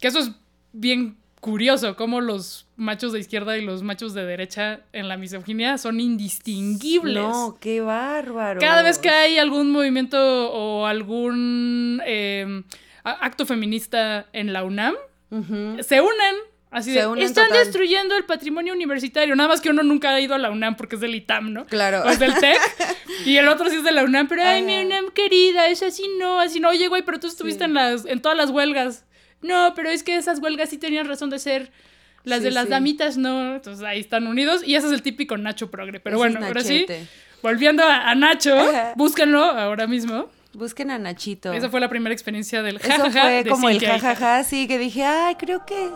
que 0.00 0.08
eso 0.08 0.18
es 0.18 0.32
bien 0.72 1.16
curioso, 1.42 1.96
cómo 1.96 2.20
los 2.20 2.66
machos 2.76 3.12
de 3.12 3.18
izquierda 3.18 3.58
y 3.58 3.64
los 3.64 3.82
machos 3.82 4.14
de 4.14 4.24
derecha 4.24 4.80
en 4.92 5.08
la 5.08 5.16
misoginia 5.16 5.76
son 5.76 5.98
indistinguibles. 6.00 7.14
No, 7.16 7.58
qué 7.60 7.80
bárbaro. 7.80 8.60
Cada 8.60 8.82
vez 8.82 8.98
que 8.98 9.10
hay 9.10 9.38
algún 9.38 9.72
movimiento 9.72 10.52
o 10.52 10.86
algún 10.86 12.00
eh, 12.06 12.62
acto 13.02 13.44
feminista 13.44 14.26
en 14.32 14.52
la 14.52 14.62
UNAM, 14.62 14.94
se 15.80 16.00
unen 16.00 16.36
Así 16.70 16.94
Se 16.94 17.00
de, 17.00 17.06
unen 17.06 17.24
están 17.24 17.48
total. 17.48 17.64
destruyendo 17.64 18.16
el 18.16 18.24
patrimonio 18.24 18.72
universitario. 18.72 19.36
Nada 19.36 19.50
más 19.50 19.60
que 19.60 19.68
uno 19.68 19.82
nunca 19.82 20.14
ha 20.14 20.20
ido 20.20 20.34
a 20.34 20.38
la 20.38 20.50
UNAM 20.50 20.74
porque 20.76 20.94
es 20.94 21.02
del 21.02 21.14
ITAM, 21.14 21.52
¿no? 21.52 21.66
Claro. 21.66 22.02
O 22.02 22.08
es 22.08 22.18
del 22.18 22.32
TEC. 22.34 22.56
y 23.26 23.36
el 23.36 23.46
otro 23.48 23.68
sí 23.68 23.76
es 23.76 23.84
de 23.84 23.92
la 23.92 24.04
UNAM. 24.04 24.26
Pero, 24.26 24.42
ay, 24.42 24.62
mi. 24.62 24.82
UNAM 24.82 25.10
querida, 25.10 25.66
es 25.68 25.82
así 25.82 26.08
no, 26.18 26.40
así 26.40 26.60
no. 26.60 26.70
Oye, 26.70 26.88
güey, 26.88 27.02
pero 27.02 27.20
tú 27.20 27.26
estuviste 27.26 27.64
Sí. 27.64 27.68
en, 27.68 27.74
las, 27.74 28.06
en 28.06 28.22
todas 28.22 28.38
las 28.38 28.48
huelgas. 28.48 29.04
No, 29.42 29.72
pero 29.74 29.90
es 29.90 30.02
que 30.02 30.16
esas 30.16 30.38
huelgas 30.40 30.70
sí 30.70 30.78
tenían 30.78 31.06
razón 31.08 31.30
de 31.30 31.38
ser. 31.38 31.70
Las 32.24 32.38
Sí, 32.38 32.44
de 32.44 32.50
las 32.52 32.64
sí. 32.66 32.70
damitas 32.70 33.16
no. 33.16 33.56
Entonces 33.56 33.84
ahí 33.84 34.00
están 34.00 34.26
unidos. 34.26 34.62
Y 34.64 34.76
ese 34.76 34.86
es 34.86 34.92
el 34.92 35.02
típico 35.02 35.36
Nacho 35.36 35.70
Progre. 35.70 35.98
Pero 36.00 36.16
es 36.16 36.18
bueno, 36.18 36.44
ahora 36.46 36.62
sí. 36.62 36.86
Volviendo 37.42 37.82
a, 37.82 38.08
a 38.10 38.14
Nacho, 38.14 38.56
Ajá. 38.56 38.92
búsquenlo 38.96 39.42
ahora 39.42 39.86
mismo. 39.88 40.26
Busquen 40.54 40.90
a 40.92 40.98
Nachito. 40.98 41.52
Esa 41.52 41.68
fue 41.70 41.80
la 41.80 41.88
primera 41.88 42.12
experiencia 42.12 42.62
del 42.62 42.76
Eso 42.76 42.86
jajaja. 42.88 43.10
fue 43.22 43.42
de 43.44 43.50
como 43.50 43.68
el 43.68 43.80
jajaja, 43.84 44.44
sí, 44.44 44.68
que 44.68 44.78
dije, 44.78 45.02
ay, 45.04 45.34
creo 45.36 45.64
que, 45.64 45.88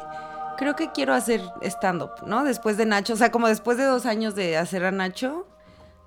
creo 0.57 0.75
que 0.75 0.91
quiero 0.93 1.13
hacer 1.13 1.43
stand-up, 1.63 2.27
¿no? 2.27 2.43
Después 2.43 2.77
de 2.79 2.87
Nacho, 2.87 3.13
o 3.13 3.17
sea, 3.17 3.31
como 3.31 3.49
después 3.49 3.77
de 3.77 3.85
dos 3.85 4.07
años 4.07 4.35
de 4.35 4.57
hacer 4.57 4.83
a 4.87 4.91
Nacho, 4.91 5.47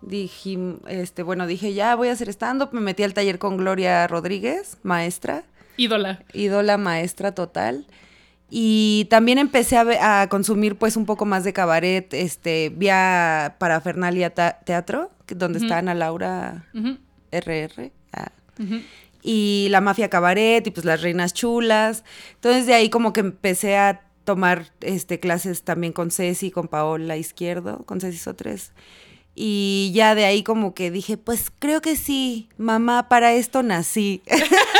dije, 0.01 0.57
este, 0.87 1.21
bueno, 1.23 1.45
dije, 1.45 1.73
ya 1.75 1.95
voy 1.95 2.07
a 2.07 2.13
hacer 2.13 2.27
stand-up, 2.29 2.69
me 2.73 2.81
metí 2.81 3.03
al 3.03 3.13
taller 3.13 3.37
con 3.37 3.55
Gloria 3.55 4.07
Rodríguez, 4.07 4.77
maestra, 4.81 5.43
Ídola. 5.79 6.23
ídola 6.33 6.77
maestra 6.77 7.33
total. 7.33 7.85
Y 8.49 9.05
también 9.11 9.37
empecé 9.37 9.77
a, 9.77 10.21
a 10.21 10.27
consumir 10.29 10.75
pues 10.75 10.97
un 10.97 11.05
poco 11.05 11.25
más 11.25 11.43
de 11.43 11.53
cabaret, 11.53 12.11
este, 12.13 12.69
vía 12.75 13.55
Parafernalia 13.59 14.31
Teatro, 14.31 15.11
donde 15.27 15.57
Ujú. 15.59 15.65
está 15.67 15.77
Ana 15.77 15.93
Laura 15.93 16.65
RR. 17.31 17.91
ah, 18.13 18.31
y 19.21 19.67
la 19.69 19.81
mafia 19.81 20.09
cabaret 20.09 20.65
y 20.65 20.71
pues 20.71 20.85
las 20.85 21.01
reinas 21.01 21.33
chulas. 21.33 22.03
Entonces 22.35 22.65
de 22.65 22.73
ahí 22.73 22.89
como 22.89 23.13
que 23.13 23.19
empecé 23.19 23.77
a 23.77 24.01
tomar 24.23 24.67
este 24.81 25.19
clases 25.19 25.63
también 25.63 25.93
con 25.93 26.09
Ceci, 26.11 26.51
con 26.51 26.67
Paola 26.67 27.17
Izquierdo, 27.17 27.85
con 27.85 28.01
Ceci 28.01 28.17
Sotres. 28.17 28.71
Y 29.35 29.91
ya 29.93 30.15
de 30.15 30.25
ahí 30.25 30.41
como 30.43 30.73
que 30.73 30.89
dije, 30.91 31.17
pues 31.17 31.51
creo 31.59 31.81
que 31.81 31.95
sí, 31.95 32.49
mamá, 32.57 33.07
para 33.09 33.33
esto 33.33 33.61
nací. 33.61 34.21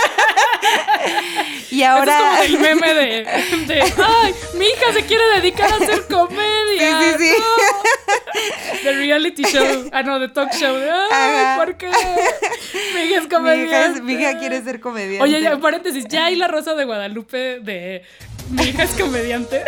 y 1.71 1.83
ahora... 1.83 2.13
Eso 2.13 2.43
es 2.43 2.51
como 2.51 2.65
el 2.65 2.75
meme 2.75 2.93
de, 2.93 3.25
de, 3.67 3.81
ay, 3.81 4.35
mi 4.57 4.65
hija 4.65 4.93
se 4.93 5.05
quiere 5.05 5.23
dedicar 5.35 5.71
a 5.71 5.75
hacer 5.75 6.05
comedia. 6.07 6.49
Sí, 6.79 6.85
sí, 7.17 7.25
sí. 7.25 7.33
no". 8.83 8.83
De 8.83 8.91
reality 8.93 9.43
show. 9.43 9.89
Ah, 9.91 10.01
no, 10.01 10.19
de 10.19 10.29
talk 10.29 10.53
show. 10.53 10.75
Ay, 10.75 11.35
Ajá. 11.35 11.55
¿por 11.57 11.75
qué? 11.75 11.87
Mi 11.87 13.01
hija 13.01 13.03
es 13.03 13.09
mi, 13.09 13.15
hija, 13.15 13.29
comediante. 13.29 14.01
mi 14.01 14.13
hija 14.13 14.37
quiere 14.37 14.61
ser 14.61 14.79
comediante. 14.79 15.23
Oye, 15.23 15.41
ya, 15.41 15.57
paréntesis, 15.57 16.05
ya 16.07 16.25
hay 16.25 16.35
la 16.35 16.47
rosa 16.47 16.75
de 16.75 16.85
Guadalupe 16.85 17.59
de 17.59 18.03
mi 18.49 18.63
hija 18.63 18.83
es 18.83 18.91
comediante. 18.91 19.63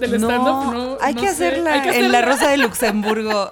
Del 0.00 0.14
stand-up, 0.14 0.72
no. 0.72 0.98
hay, 1.00 1.14
no 1.14 1.20
que 1.20 1.28
sé. 1.28 1.48
hacerla 1.48 1.74
Hay 1.74 1.80
que 1.82 1.98
en 1.98 2.12
la. 2.12 2.22
Rosa 2.22 2.50
de 2.50 2.58
Luxemburgo. 2.58 3.50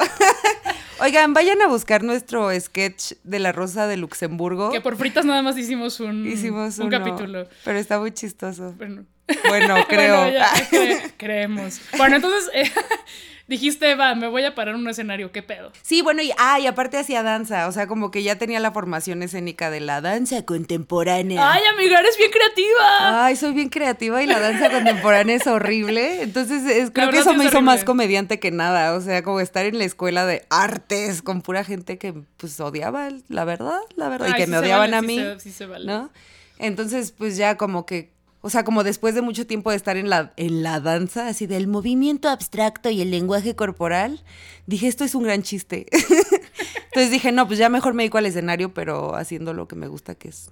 Oigan, 1.00 1.33
vayan 1.33 1.62
a 1.62 1.69
buscar 1.69 2.02
nuestro 2.02 2.49
sketch 2.59 3.12
de 3.23 3.38
la 3.38 3.52
Rosa 3.52 3.87
de 3.87 3.97
Luxemburgo. 3.97 4.71
Que 4.71 4.81
por 4.81 4.97
fritas 4.97 5.25
nada 5.25 5.43
más 5.43 5.57
hicimos 5.57 6.00
un, 6.00 6.26
Hicimos 6.26 6.78
un 6.78 6.87
uno, 6.87 6.99
capítulo. 6.99 7.49
Pero 7.64 7.78
está 7.78 7.99
muy 7.99 8.12
chistoso. 8.12 8.75
Bueno. 8.76 9.05
Bueno, 9.49 9.77
creo. 9.89 10.17
Bueno, 10.23 10.39
ya, 10.39 10.51
cre- 10.71 11.13
creemos. 11.17 11.81
Bueno, 11.97 12.17
entonces 12.17 12.51
eh, 12.55 12.71
dijiste, 13.47 13.95
va, 13.95 14.15
me 14.15 14.27
voy 14.29 14.45
a 14.45 14.55
parar 14.55 14.75
en 14.75 14.81
un 14.83 14.89
escenario, 14.89 15.33
¿qué 15.33 15.43
pedo? 15.43 15.73
Sí, 15.83 16.03
bueno, 16.03 16.23
y, 16.23 16.33
ah, 16.39 16.59
y 16.61 16.67
aparte 16.67 16.99
hacía 16.99 17.23
danza, 17.23 17.67
o 17.69 17.73
sea, 17.73 17.87
como 17.87 18.11
que 18.11 18.23
ya 18.23 18.37
tenía 18.37 18.61
la 18.61 18.73
formación 18.73 19.23
escénica 19.23 19.71
de 19.71 19.81
la 19.81 20.01
danza 20.01 20.45
contemporánea. 20.45 21.53
Ay, 21.53 21.63
amiga, 21.73 21.99
eres 22.01 22.17
bien 22.19 22.31
creativa. 22.31 23.25
Ay, 23.27 23.37
soy 23.37 23.53
bien 23.53 23.69
creativa 23.69 24.23
y 24.23 24.27
la 24.27 24.39
danza 24.41 24.71
contemporánea 24.71 25.37
es 25.37 25.47
horrible. 25.47 26.23
Entonces, 26.23 26.65
es- 26.65 26.91
creo 26.91 27.11
que 27.11 27.19
eso 27.19 27.31
sí 27.33 27.37
me 27.37 27.45
es 27.45 27.51
hizo 27.51 27.61
más 27.63 27.85
comediante 27.85 28.39
que 28.41 28.51
nada. 28.51 28.95
O 28.95 29.01
sea, 29.01 29.23
como 29.23 29.41
estar 29.41 29.65
en 29.67 29.79
la 29.79 29.85
escuela 29.85 30.27
de 30.27 30.47
artes 30.51 31.23
con 31.23 31.43
pura 31.43 31.65
gente 31.65 31.97
que, 31.99 32.15
pues, 32.37 32.59
odiaba, 32.61 33.09
la 33.29 33.45
verdad, 33.45 33.81
la 33.97 34.09
verdad. 34.09 34.29
Ay, 34.29 34.33
y 34.33 34.37
que 34.37 34.45
sí 34.45 34.51
me 34.51 34.59
odiaban 34.59 34.91
vale, 34.91 34.97
a 34.97 35.01
sí 35.01 35.07
mí. 35.07 35.19
se- 35.19 35.41
sí 35.41 35.53
se 35.53 35.67
vale. 35.67 35.87
¿No? 35.87 36.11
Entonces, 36.59 37.13
pues 37.13 37.37
ya 37.37 37.57
como 37.57 37.87
que. 37.87 38.11
O 38.40 38.50
sea, 38.50 38.62
como 38.64 38.85
después 38.85 39.14
de 39.16 39.23
mucho 39.23 39.47
tiempo 39.47 39.71
de 39.71 39.76
estar 39.76 39.97
en 39.97 40.09
la, 40.09 40.33
en 40.37 40.62
la 40.62 40.78
danza, 40.80 41.26
así 41.26 41.47
del 41.47 41.66
movimiento 41.66 42.28
abstracto 42.28 42.88
y 42.88 43.00
el 43.02 43.11
lenguaje 43.11 43.57
corporal, 43.57 44.23
dije, 44.66 44.87
esto 44.87 45.04
es 45.04 45.14
un 45.16 45.25
gran 45.25 45.42
chiste. 45.42 45.87
Entonces 46.87 47.11
dije, 47.11 47.33
no, 47.33 47.47
pues 47.47 47.59
ya 47.59 47.68
mejor 47.68 47.95
me 47.95 48.04
dedico 48.04 48.18
al 48.18 48.26
escenario, 48.26 48.73
pero 48.73 49.16
haciendo 49.16 49.54
lo 49.54 49.66
que 49.66 49.75
me 49.76 49.88
gusta, 49.88 50.14
que 50.14 50.28
es 50.28 50.50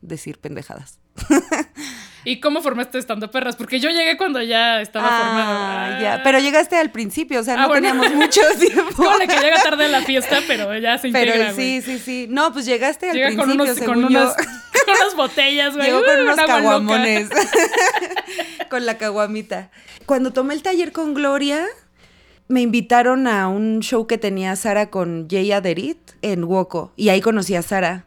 decir 0.00 0.38
pendejadas. 0.38 0.98
¿Y 2.24 2.38
cómo 2.40 2.62
formaste 2.62 2.98
estando 2.98 3.30
perras? 3.32 3.56
Porque 3.56 3.80
yo 3.80 3.90
llegué 3.90 4.16
cuando 4.16 4.40
ya 4.42 4.80
estaba 4.80 5.08
Ah, 5.10 5.18
formado. 5.88 6.02
ya. 6.02 6.22
Pero 6.22 6.38
llegaste 6.38 6.76
al 6.76 6.90
principio, 6.92 7.40
o 7.40 7.42
sea, 7.42 7.54
Ah, 7.54 7.62
no 7.62 7.68
bueno. 7.68 7.88
teníamos 7.88 8.14
mucho 8.14 8.40
tiempo. 8.60 8.94
Como 8.94 9.10
la 9.18 9.26
que 9.26 9.40
llega 9.40 9.60
tarde 9.60 9.86
a 9.86 9.88
la 9.88 10.02
fiesta, 10.02 10.38
pero 10.46 10.76
ya 10.78 10.98
se 10.98 11.08
integra, 11.08 11.34
Pero 11.34 11.54
sí, 11.56 11.82
sí, 11.82 11.98
sí. 11.98 12.26
No, 12.30 12.52
pues 12.52 12.64
llegaste 12.66 13.10
al 13.10 13.16
Llega 13.16 13.28
principio, 13.28 13.56
con, 13.56 13.60
unos, 13.68 13.80
con, 13.80 14.04
unas. 14.04 14.36
Con 14.84 14.94
unas 15.00 15.16
botellas, 15.16 15.74
güey. 15.74 15.86
Llegó 15.86 16.00
Uh, 16.00 16.04
con 16.04 16.20
unos 16.20 16.36
caguamones. 16.36 17.28
con 18.70 18.86
la 18.86 18.98
caguamita. 18.98 19.70
Cuando 20.06 20.32
tomé 20.32 20.54
el 20.54 20.62
taller 20.62 20.92
con 20.92 21.14
Gloria, 21.14 21.66
me 22.48 22.60
invitaron 22.60 23.26
a 23.26 23.48
un 23.48 23.80
show 23.80 24.06
que 24.06 24.18
tenía 24.18 24.56
Sara 24.56 24.90
con 24.90 25.28
Jay 25.30 25.52
Aderit 25.52 25.98
en 26.22 26.44
Woco. 26.44 26.92
Y 26.96 27.08
ahí 27.08 27.20
conocí 27.20 27.54
a 27.54 27.62
Sara. 27.62 28.06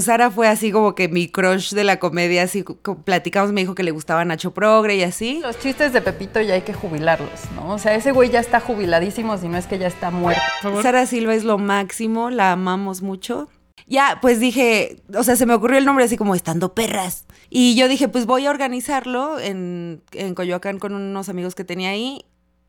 Sara 0.00 0.30
fue 0.30 0.48
así 0.48 0.72
como 0.72 0.94
que 0.94 1.08
mi 1.08 1.28
crush 1.28 1.74
de 1.74 1.84
la 1.84 1.98
comedia, 1.98 2.44
así 2.44 2.64
platicamos, 3.04 3.52
me 3.52 3.60
dijo 3.60 3.74
que 3.74 3.82
le 3.82 3.90
gustaba 3.90 4.24
Nacho 4.24 4.54
Progre 4.54 4.96
y 4.96 5.02
así. 5.02 5.40
Los 5.42 5.58
chistes 5.58 5.92
de 5.92 6.00
Pepito 6.00 6.40
ya 6.40 6.54
hay 6.54 6.62
que 6.62 6.72
jubilarlos, 6.72 7.28
¿no? 7.54 7.74
O 7.74 7.78
sea, 7.78 7.94
ese 7.94 8.12
güey 8.12 8.30
ya 8.30 8.40
está 8.40 8.60
jubiladísimo, 8.60 9.36
si 9.36 9.46
no 9.48 9.58
es 9.58 9.66
que 9.66 9.78
ya 9.78 9.88
está 9.88 10.10
muerto. 10.10 10.40
Sara 10.80 11.04
Silva 11.04 11.34
es 11.34 11.44
lo 11.44 11.58
máximo, 11.58 12.30
la 12.30 12.52
amamos 12.52 13.02
mucho. 13.02 13.50
Ya, 13.86 14.18
pues 14.22 14.40
dije, 14.40 15.02
o 15.14 15.22
sea, 15.22 15.36
se 15.36 15.46
me 15.46 15.54
ocurrió 15.54 15.78
el 15.78 15.84
nombre 15.84 16.04
así 16.04 16.16
como 16.16 16.34
estando 16.34 16.74
perras. 16.74 17.26
Y 17.50 17.76
yo 17.76 17.88
dije, 17.88 18.08
pues 18.08 18.26
voy 18.26 18.46
a 18.46 18.50
organizarlo 18.50 19.38
en, 19.38 20.02
en 20.12 20.34
Coyoacán 20.34 20.78
con 20.78 20.94
unos 20.94 21.28
amigos 21.28 21.54
que 21.54 21.64
tenía 21.64 21.90
ahí, 21.90 22.24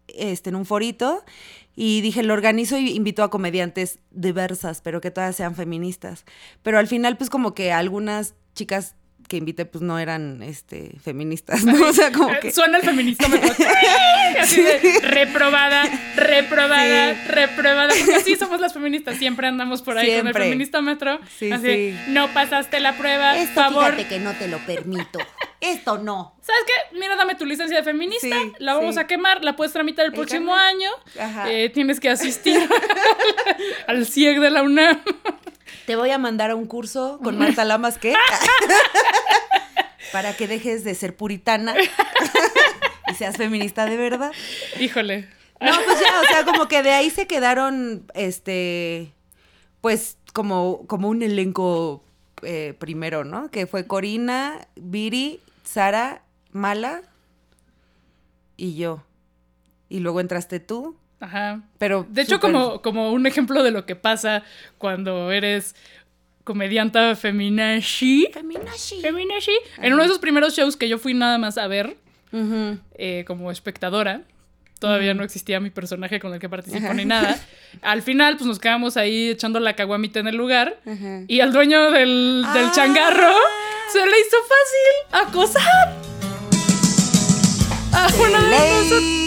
este, 0.07 0.49
en 0.49 0.55
un 0.55 0.65
forito. 0.65 1.23
Y 1.75 2.01
dije, 2.01 2.23
lo 2.23 2.33
organizo 2.33 2.77
y 2.77 2.89
invito 2.91 3.23
a 3.23 3.29
comediantes 3.29 3.99
diversas, 4.11 4.81
pero 4.81 5.01
que 5.01 5.11
todas 5.11 5.35
sean 5.35 5.55
feministas. 5.55 6.25
Pero 6.63 6.79
al 6.79 6.87
final, 6.87 7.17
pues 7.17 7.29
como 7.29 7.53
que 7.53 7.71
algunas 7.71 8.35
chicas 8.53 8.95
que 9.27 9.37
invité, 9.37 9.65
pues 9.65 9.81
no 9.81 9.97
eran 9.99 10.43
este, 10.43 10.91
feministas, 11.03 11.63
¿no? 11.65 11.87
O 11.87 11.93
sea, 11.93 12.11
como 12.11 12.29
Eh, 12.31 12.39
que... 12.41 12.51
Suena 12.51 12.77
el 12.77 12.83
feministómetro. 12.83 13.49
Así 14.39 14.61
de 14.61 14.99
reprobada, 15.01 15.83
reprobada, 16.15 17.13
Sí. 17.15 17.19
reprobada. 17.29 17.89
Porque 17.97 18.15
así 18.15 18.35
somos 18.35 18.59
las 18.59 18.73
feministas. 18.73 19.17
Siempre 19.17 19.47
andamos 19.47 19.81
por 19.81 19.97
ahí 19.97 20.17
con 20.17 20.27
el 20.27 20.33
feministómetro. 20.33 21.19
Sí, 21.39 21.51
así 21.51 21.65
sí. 21.65 21.95
no 22.09 22.27
pasaste 22.33 22.79
la 22.81 22.97
prueba, 22.97 23.37
Esto 23.37 23.61
favor. 23.61 23.85
fíjate 23.95 24.07
que 24.07 24.19
no 24.19 24.33
te 24.33 24.47
lo 24.49 24.57
permito. 24.65 25.19
Esto 25.61 25.97
no. 25.99 26.35
¿Sabes 26.41 26.61
qué? 26.67 26.97
Mira, 26.99 27.15
dame 27.15 27.35
tu 27.35 27.45
licencia 27.45 27.77
de 27.77 27.83
feminista. 27.83 28.27
Sí, 28.27 28.51
la 28.59 28.73
vamos 28.75 28.95
sí. 28.95 29.01
a 29.01 29.07
quemar. 29.07 29.43
La 29.43 29.55
puedes 29.55 29.71
tramitar 29.73 30.05
el 30.05 30.11
próximo 30.11 30.53
año. 30.53 30.89
Ajá. 31.19 31.49
Eh, 31.51 31.69
tienes 31.69 31.99
que 31.99 32.09
asistir 32.09 32.59
al 33.87 34.05
CIEG 34.05 34.39
de 34.41 34.49
la 34.49 34.63
UNAM. 34.63 34.99
Te 35.85 35.95
voy 35.95 36.11
a 36.11 36.17
mandar 36.17 36.51
a 36.51 36.55
un 36.55 36.65
curso 36.65 37.19
con 37.23 37.37
Marta 37.37 37.65
Lamas, 37.65 37.97
¿qué? 37.97 38.13
Para 40.11 40.35
que 40.35 40.47
dejes 40.47 40.83
de 40.83 40.95
ser 40.95 41.15
puritana 41.15 41.75
y 43.11 43.13
seas 43.15 43.37
feminista 43.37 43.85
de 43.85 43.97
verdad. 43.97 44.31
Híjole. 44.79 45.27
No, 45.61 45.71
pues 45.85 45.99
ya, 45.99 46.21
o 46.21 46.25
sea, 46.25 46.45
como 46.45 46.67
que 46.67 46.83
de 46.83 46.91
ahí 46.91 47.09
se 47.09 47.27
quedaron, 47.27 48.05
este, 48.13 49.13
pues 49.81 50.17
como, 50.33 50.85
como 50.87 51.07
un 51.07 51.23
elenco 51.23 52.03
eh, 52.41 52.75
primero, 52.77 53.23
¿no? 53.23 53.49
Que 53.49 53.65
fue 53.65 53.87
Corina, 53.87 54.67
Viri, 54.75 55.39
Sara, 55.63 56.23
Mala 56.51 57.03
y 58.57 58.75
yo. 58.75 59.03
Y 59.87 59.99
luego 59.99 60.19
entraste 60.19 60.59
tú, 60.59 60.97
Ajá. 61.19 61.61
pero... 61.77 62.05
De 62.09 62.21
hecho, 62.21 62.39
como, 62.39 62.81
como 62.81 63.11
un 63.11 63.25
ejemplo 63.25 63.63
de 63.63 63.71
lo 63.71 63.85
que 63.85 63.95
pasa 63.95 64.43
cuando 64.77 65.31
eres 65.31 65.75
comedianta 66.43 67.15
feminashi. 67.15 68.27
Feminashi. 68.33 69.01
Feminashi. 69.01 69.57
En 69.77 69.93
uno 69.93 70.03
de 70.03 70.07
esos 70.09 70.19
primeros 70.19 70.55
shows 70.55 70.77
que 70.77 70.87
yo 70.87 70.97
fui 70.99 71.13
nada 71.13 71.37
más 71.37 71.57
a 71.57 71.67
ver 71.67 71.97
eh, 72.97 73.23
como 73.27 73.49
espectadora. 73.51 74.21
Todavía 74.77 75.13
no 75.13 75.23
existía 75.23 75.59
mi 75.61 75.69
personaje 75.69 76.19
con 76.19 76.33
el 76.33 76.39
que 76.39 76.49
participo 76.49 76.93
ni 76.93 77.05
nada. 77.05 77.39
Al 77.81 78.01
final, 78.01 78.35
pues 78.35 78.45
nos 78.45 78.59
quedamos 78.59 78.97
ahí 78.97 79.29
echando 79.29 79.59
la 79.61 79.73
caguamita 79.73 80.19
en 80.19 80.27
el 80.27 80.35
lugar. 80.35 80.77
Ajá. 80.85 81.21
Y 81.27 81.39
al 81.39 81.53
dueño 81.53 81.91
del, 81.91 82.45
del 82.53 82.65
Ah. 82.65 82.71
changarro 82.75 83.33
se 83.91 84.05
le 84.05 84.19
hizo 84.19 84.37
fácil 84.51 85.27
acosar. 85.29 85.95
A 87.93 88.07
una 88.19 88.41
de 88.49 88.49
nosotros. 88.83 89.24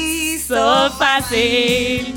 Hizo 0.55 0.91
fácil. 0.93 2.15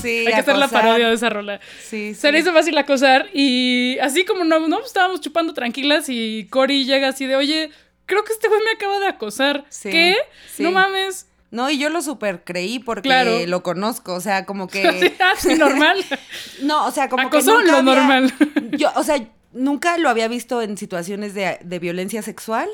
Sí, 0.00 0.18
Hay 0.26 0.26
que 0.26 0.34
hacer 0.34 0.56
la 0.56 0.68
parodia 0.68 1.08
de 1.08 1.14
esa 1.14 1.30
rola. 1.30 1.60
Sí, 1.82 2.14
Se 2.14 2.30
le 2.32 2.38
hizo 2.38 2.52
fácil 2.52 2.76
acosar 2.78 3.28
y 3.34 3.98
así 4.00 4.24
como 4.24 4.44
no, 4.44 4.66
no 4.68 4.84
estábamos 4.84 5.20
chupando 5.20 5.52
tranquilas 5.54 6.06
y 6.08 6.46
Cory 6.50 6.84
llega 6.84 7.08
así 7.08 7.26
de, 7.26 7.36
oye, 7.36 7.70
creo 8.06 8.24
que 8.24 8.32
este 8.32 8.48
güey 8.48 8.60
me 8.64 8.70
acaba 8.72 8.98
de 8.98 9.08
acosar. 9.08 9.64
Sí, 9.68 9.90
¿Qué? 9.90 10.16
No 10.58 10.70
mames. 10.72 11.26
No, 11.50 11.70
y 11.70 11.78
yo 11.78 11.88
lo 11.88 12.02
super 12.02 12.42
creí 12.44 12.80
porque 12.80 13.02
Claro. 13.08 13.46
lo 13.46 13.62
conozco, 13.62 14.14
o 14.14 14.20
sea, 14.20 14.44
como 14.44 14.66
que... 14.66 15.14
ah, 15.20 15.34
normal. 15.56 16.04
No, 16.62 16.86
o 16.86 16.90
sea, 16.90 17.08
como 17.08 17.28
que 17.30 17.36
Acosó 17.38 17.58
nunca 17.60 17.72
lo 17.72 17.78
había- 17.78 17.94
normal. 17.94 18.34
Yo, 18.72 18.90
o 18.96 19.04
sea, 19.04 19.16
nunca 19.54 19.96
lo 19.98 20.08
había 20.08 20.28
visto 20.28 20.60
en 20.62 20.76
situaciones 20.76 21.32
de, 21.34 21.58
de 21.64 21.78
violencia 21.78 22.22
sexual, 22.22 22.68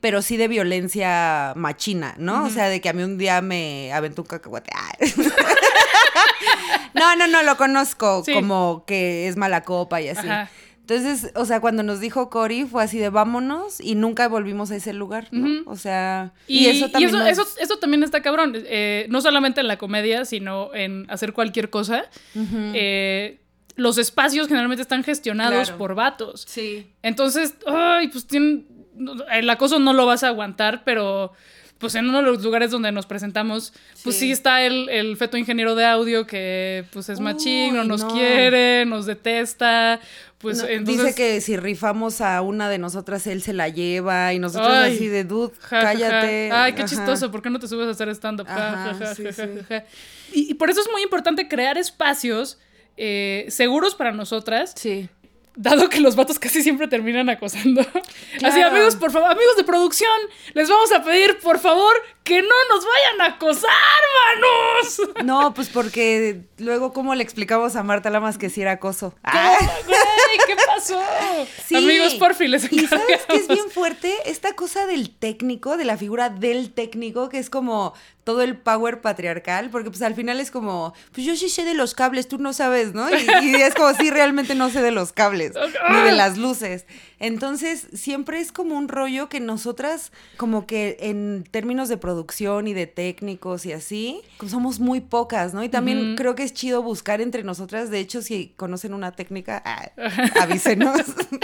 pero 0.00 0.22
sí 0.22 0.36
de 0.36 0.48
violencia 0.48 1.52
machina, 1.56 2.14
¿no? 2.18 2.44
O 2.44 2.50
sea, 2.50 2.68
de 2.68 2.80
que 2.80 2.88
a 2.88 2.92
mí 2.92 3.02
un 3.02 3.18
día 3.18 3.40
me 3.42 3.92
aventó 3.92 4.22
un 4.22 4.28
cacahuate. 4.28 4.70
Ah. 4.74 4.92
no, 6.94 7.16
no, 7.16 7.26
no, 7.26 7.42
lo 7.42 7.56
conozco 7.56 8.22
Sí. 8.24 8.32
como 8.34 8.84
que 8.86 9.28
es 9.28 9.36
mala 9.36 9.62
copa 9.62 10.00
y 10.00 10.08
así. 10.08 10.26
Ajá. 10.28 10.50
Entonces, 10.88 11.32
o 11.34 11.44
sea, 11.46 11.58
cuando 11.58 11.82
nos 11.82 11.98
dijo 11.98 12.30
Cory 12.30 12.64
fue 12.64 12.84
así 12.84 12.96
de 12.98 13.08
vámonos 13.10 13.80
y 13.80 13.96
nunca 13.96 14.28
volvimos 14.28 14.70
a 14.70 14.76
ese 14.76 14.92
lugar, 14.92 15.26
¿no? 15.32 15.68
O 15.68 15.74
sea, 15.74 16.32
Y, 16.46 16.58
y 16.60 16.66
eso, 16.68 16.88
también 16.92 17.10
nos- 17.10 17.26
eso, 17.28 17.44
eso 17.60 17.78
también 17.80 18.04
está 18.04 18.22
cabrón. 18.22 18.52
Eh, 18.54 19.06
no 19.08 19.20
solamente 19.20 19.60
en 19.60 19.66
la 19.66 19.78
comedia, 19.78 20.24
sino 20.24 20.72
en 20.74 21.10
hacer 21.10 21.32
cualquier 21.32 21.70
cosa. 21.70 22.04
Eh, 22.36 23.40
los 23.76 23.98
espacios 23.98 24.48
generalmente 24.48 24.82
están 24.82 25.04
gestionados 25.04 25.64
Claro. 25.68 25.78
por 25.78 25.94
vatos. 25.94 26.44
Sí. 26.48 26.90
Entonces, 27.02 27.54
ay, 27.66 28.08
pues 28.08 28.26
tienen. 28.26 28.66
El 29.30 29.48
acoso 29.50 29.78
no 29.78 29.92
lo 29.92 30.06
vas 30.06 30.22
a 30.24 30.28
aguantar, 30.28 30.82
pero 30.84 31.32
pues 31.78 31.94
en 31.94 32.08
uno 32.08 32.16
de 32.18 32.24
los 32.24 32.42
lugares 32.42 32.70
donde 32.70 32.90
nos 32.90 33.04
presentamos, 33.04 33.74
pues 34.02 34.16
sí, 34.16 34.28
Sí. 34.28 34.32
está 34.32 34.62
el, 34.62 34.88
el 34.88 35.18
feto 35.18 35.36
ingeniero 35.36 35.74
de 35.74 35.84
audio 35.84 36.26
que 36.26 36.86
pues 36.90 37.10
es 37.10 37.20
machín, 37.20 37.74
no 37.76 37.84
nos 37.84 38.00
no. 38.04 38.08
quiere, 38.14 38.86
nos 38.86 39.04
detesta. 39.04 40.00
Pues 40.38 40.62
No, 40.62 40.68
entonces. 40.68 41.04
Dice 41.04 41.14
que 41.14 41.40
si 41.42 41.58
rifamos 41.58 42.22
a 42.22 42.40
una 42.40 42.70
de 42.70 42.78
nosotras, 42.78 43.26
él 43.26 43.42
se 43.42 43.52
la 43.52 43.68
lleva 43.68 44.32
y 44.32 44.38
nosotros 44.38 44.72
Ay. 44.72 44.94
así 44.94 45.08
de 45.08 45.24
dude, 45.24 45.52
Ja, 45.60 45.68
ja, 45.68 45.76
ja. 45.76 45.82
cállate. 45.82 46.50
Ay, 46.52 46.72
qué 46.72 46.82
Ajá. 46.82 46.88
chistoso, 46.88 47.30
¿por 47.30 47.42
qué 47.42 47.50
no 47.50 47.58
te 47.58 47.68
subes 47.68 47.88
a 47.88 47.90
hacer 47.90 48.08
stand-up? 48.14 48.46
Sí, 49.14 49.24
sí. 49.34 49.42
y 50.32 50.54
por 50.54 50.70
eso 50.70 50.80
es 50.80 50.88
muy 50.90 51.02
importante 51.02 51.46
crear 51.48 51.76
espacios 51.76 52.58
eh, 52.96 53.46
seguros 53.48 53.94
para 53.94 54.12
nosotras, 54.12 54.72
Sí. 54.76 55.08
Dado 55.56 55.88
que 55.88 56.00
los 56.00 56.14
vatos 56.14 56.38
casi 56.38 56.62
siempre 56.62 56.86
terminan 56.86 57.28
acosando. 57.28 57.80
Así, 58.44 58.60
amigos, 58.60 58.94
por 58.96 59.10
favor, 59.10 59.30
amigos 59.30 59.56
de 59.56 59.64
producción, 59.64 60.20
les 60.54 60.68
vamos 60.68 60.92
a 60.92 61.02
pedir, 61.02 61.38
por 61.38 61.58
favor, 61.58 61.94
que 62.22 62.42
no 62.42 62.54
nos 62.68 62.84
vayan 62.84 63.20
a 63.22 63.34
acosar, 63.34 63.70
manos. 64.34 65.24
No, 65.24 65.54
pues 65.54 65.68
porque 65.68 66.42
luego, 66.58 66.92
¿cómo 66.92 67.14
le 67.14 67.22
explicamos 67.22 67.76
a 67.76 67.82
Marta 67.82 68.10
Lamas 68.10 68.36
que 68.36 68.50
si 68.50 68.62
era 68.62 68.72
acoso? 68.72 69.14
Güey, 69.86 70.38
¿qué 70.46 70.56
pasó? 70.66 71.00
Sí. 71.64 71.76
Amigos, 71.76 72.14
porfi, 72.14 72.48
les 72.48 72.70
Y 72.72 72.86
sabes 72.86 73.24
que 73.26 73.36
es 73.36 73.46
bien 73.46 73.70
fuerte 73.70 74.12
esta 74.26 74.54
cosa 74.54 74.86
del 74.86 75.10
técnico, 75.10 75.76
de 75.76 75.84
la 75.84 75.96
figura 75.96 76.28
del 76.28 76.72
técnico, 76.72 77.28
que 77.28 77.38
es 77.38 77.48
como 77.48 77.94
todo 78.24 78.42
el 78.42 78.56
power 78.56 79.00
patriarcal, 79.00 79.70
porque 79.70 79.88
pues 79.88 80.02
al 80.02 80.16
final 80.16 80.40
es 80.40 80.50
como, 80.50 80.94
pues 81.12 81.24
yo 81.24 81.36
sí 81.36 81.48
sé 81.48 81.64
de 81.64 81.74
los 81.74 81.94
cables, 81.94 82.26
tú 82.26 82.38
no 82.38 82.52
sabes, 82.52 82.92
¿no? 82.92 83.08
Y, 83.08 83.24
y 83.44 83.54
es 83.54 83.72
como, 83.76 83.94
sí, 83.94 84.10
realmente 84.10 84.56
no 84.56 84.68
sé 84.68 84.82
de 84.82 84.90
los 84.90 85.12
cables, 85.12 85.45
ni 85.90 86.00
de 86.02 86.12
las 86.12 86.38
luces. 86.38 86.86
Entonces, 87.18 87.86
siempre 87.94 88.40
es 88.40 88.52
como 88.52 88.76
un 88.76 88.88
rollo 88.88 89.28
que 89.28 89.40
nosotras, 89.40 90.12
como 90.36 90.66
que 90.66 90.96
en 91.00 91.44
términos 91.50 91.88
de 91.88 91.96
producción 91.96 92.68
y 92.68 92.74
de 92.74 92.86
técnicos 92.86 93.64
y 93.66 93.72
así, 93.72 94.20
somos 94.48 94.80
muy 94.80 95.00
pocas, 95.00 95.54
¿no? 95.54 95.64
Y 95.64 95.68
también 95.68 96.14
creo 96.16 96.34
que 96.34 96.42
es 96.42 96.52
chido 96.52 96.82
buscar 96.82 97.20
entre 97.20 97.42
nosotras, 97.42 97.90
de 97.90 98.00
hecho, 98.00 98.22
si 98.22 98.52
conocen 98.56 98.92
una 98.94 99.12
técnica, 99.12 99.62
ah, 99.64 99.90
avísenos, 100.40 101.00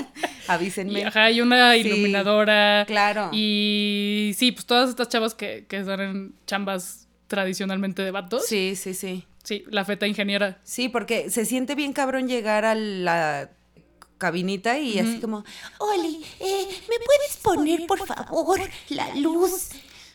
avísenme. 0.49 1.01
Y, 1.01 1.03
ajá, 1.03 1.31
y 1.31 1.41
una 1.41 1.73
Sí, 1.75 1.81
iluminadora. 1.81 2.85
claro. 2.87 3.31
Y 3.33 4.33
sí, 4.37 4.53
pues 4.53 4.67
todas 4.67 4.91
estas 4.91 5.09
chavas 5.09 5.35
que, 5.35 5.67
que 5.69 5.79
están 5.79 6.01
en 6.01 6.35
chambas 6.47 7.09
tradicionalmente 7.29 8.03
de 8.03 8.11
vatos. 8.11 8.47
Sí, 8.47 8.75
sí, 8.77 8.95
sí. 8.95 9.27
Sí, 9.43 9.65
la 9.71 9.85
feta 9.85 10.07
ingeniera. 10.07 10.59
Sí, 10.63 10.89
porque 10.89 11.29
se 11.31 11.45
siente 11.45 11.75
bien 11.75 11.93
cabrón 11.93 12.29
llegar 12.29 12.65
a 12.65 12.75
la 12.77 13.51
cabinita 14.23 14.79
y 14.79 14.99
así 15.01 15.19
como, 15.21 15.45
Oli, 15.79 16.23
eh, 16.41 16.67
¿me 16.89 16.97
puedes 17.05 17.37
poner, 17.43 17.87
por 17.87 18.07
favor, 18.07 18.61
la 18.91 19.15
luz? 19.17 19.69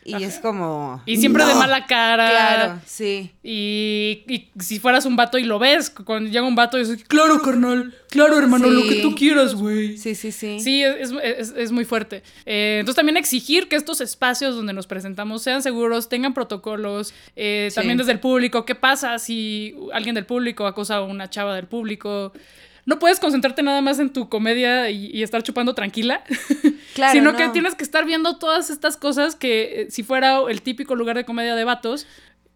y 0.04 0.24
es 0.24 0.38
como... 0.38 1.02
Y 1.04 1.18
siempre 1.18 1.44
de 1.44 1.54
mala 1.54 1.84
cara. 1.86 2.30
Claro, 2.30 2.80
sí. 2.86 3.30
Y, 3.42 4.22
y 4.26 4.48
si 4.58 4.78
fueras 4.78 5.04
un 5.04 5.16
vato 5.16 5.36
y 5.36 5.44
lo 5.44 5.58
ves, 5.58 5.90
cuando 5.90 6.30
llega 6.30 6.46
un 6.46 6.54
vato 6.54 6.78
y 6.78 6.80
dices, 6.86 7.04
claro, 7.06 7.42
carnal, 7.42 7.94
claro, 8.08 8.38
hermano, 8.38 8.68
lo 8.70 8.84
que 8.88 9.02
tú 9.02 9.14
quieras, 9.14 9.54
güey. 9.54 9.98
Sí, 9.98 10.14
sí, 10.14 10.32
sí. 10.32 10.60
Sí, 10.60 10.82
es, 10.82 11.10
es- 11.22 11.52
es 11.54 11.72
muy 11.72 11.84
fuerte. 11.84 12.22
Eh, 12.46 12.78
entonces 12.80 12.96
también 12.96 13.18
exigir 13.18 13.68
que 13.68 13.76
estos 13.76 14.00
espacios 14.00 14.56
donde 14.56 14.72
nos 14.72 14.86
presentamos 14.86 15.42
sean 15.42 15.62
seguros, 15.62 16.08
tengan 16.08 16.32
protocolos, 16.32 17.12
eh, 17.36 17.68
Sí. 17.70 17.74
también 17.74 17.98
desde 17.98 18.12
el 18.12 18.20
público. 18.20 18.64
¿Qué 18.64 18.74
pasa 18.74 19.18
si 19.18 19.76
alguien 19.92 20.14
del 20.14 20.24
público 20.24 20.66
acosa 20.66 20.96
a 20.96 21.02
una 21.02 21.28
chava 21.28 21.54
del 21.54 21.66
público? 21.66 22.32
No 22.88 22.98
puedes 22.98 23.20
concentrarte 23.20 23.62
nada 23.62 23.82
más 23.82 23.98
en 23.98 24.10
tu 24.10 24.30
comedia 24.30 24.88
y, 24.88 25.10
y 25.12 25.22
estar 25.22 25.42
chupando 25.42 25.74
tranquila, 25.74 26.24
Claro, 26.94 27.12
sino 27.12 27.32
no. 27.32 27.36
que 27.36 27.50
tienes 27.50 27.74
que 27.74 27.84
estar 27.84 28.06
viendo 28.06 28.38
todas 28.38 28.70
estas 28.70 28.96
cosas 28.96 29.36
que 29.36 29.82
eh, 29.82 29.90
si 29.90 30.02
fuera 30.02 30.38
el 30.48 30.62
típico 30.62 30.94
lugar 30.94 31.14
de 31.14 31.26
comedia 31.26 31.54
de 31.54 31.64
vatos, 31.64 32.06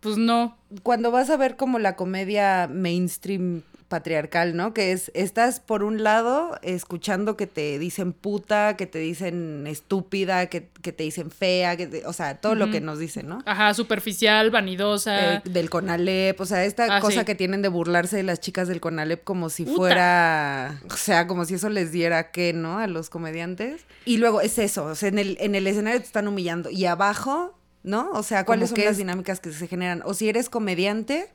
pues 0.00 0.16
no. 0.16 0.56
Cuando 0.82 1.10
vas 1.10 1.28
a 1.28 1.36
ver 1.36 1.56
como 1.56 1.78
la 1.78 1.96
comedia 1.96 2.66
mainstream 2.66 3.60
patriarcal, 3.92 4.56
¿no? 4.56 4.72
Que 4.72 4.92
es, 4.92 5.10
estás 5.14 5.60
por 5.60 5.82
un 5.84 6.02
lado 6.02 6.58
escuchando 6.62 7.36
que 7.36 7.46
te 7.46 7.78
dicen 7.78 8.14
puta, 8.14 8.74
que 8.78 8.86
te 8.86 8.98
dicen 9.00 9.66
estúpida, 9.66 10.46
que, 10.46 10.70
que 10.80 10.92
te 10.92 11.04
dicen 11.04 11.30
fea, 11.30 11.76
que 11.76 11.86
te- 11.86 12.06
o 12.06 12.14
sea, 12.14 12.40
todo 12.40 12.54
lo 12.54 12.70
que 12.70 12.80
nos 12.80 12.98
dicen, 12.98 13.28
¿no? 13.28 13.42
Ajá, 13.44 13.74
superficial, 13.74 14.50
vanidosa. 14.50 15.34
Eh, 15.34 15.42
del 15.44 15.68
Conalep, 15.68 16.40
o 16.40 16.46
sea, 16.46 16.64
esta 16.64 16.96
Ah, 16.96 17.00
cosa 17.00 17.20
sí. 17.20 17.26
que 17.26 17.34
tienen 17.34 17.60
de 17.60 17.68
burlarse 17.68 18.16
de 18.16 18.22
las 18.22 18.40
chicas 18.40 18.66
del 18.66 18.80
Conalep 18.80 19.22
como 19.24 19.50
si 19.50 19.66
fuera, 19.66 20.80
o 20.90 20.96
sea, 20.96 21.26
como 21.26 21.44
si 21.44 21.54
eso 21.54 21.68
les 21.68 21.92
diera 21.92 22.30
qué, 22.30 22.54
¿no? 22.54 22.78
A 22.78 22.86
los 22.86 23.10
comediantes. 23.10 23.82
Y 24.06 24.16
luego 24.16 24.40
es 24.40 24.58
eso, 24.58 24.84
o 24.86 24.94
sea, 24.94 25.10
en 25.10 25.18
el, 25.18 25.36
en 25.38 25.54
el 25.54 25.66
escenario 25.66 26.00
te 26.00 26.06
están 26.06 26.28
humillando 26.28 26.70
y 26.70 26.86
abajo, 26.86 27.58
¿no? 27.82 28.10
O 28.12 28.22
sea, 28.22 28.44
¿cuáles 28.46 28.70
son 28.70 28.76
que 28.76 28.84
las 28.86 28.96
dinámicas 28.96 29.38
que 29.40 29.52
se 29.52 29.68
generan? 29.68 30.02
O 30.06 30.14
si 30.14 30.28
eres 30.30 30.48
comediante, 30.48 31.28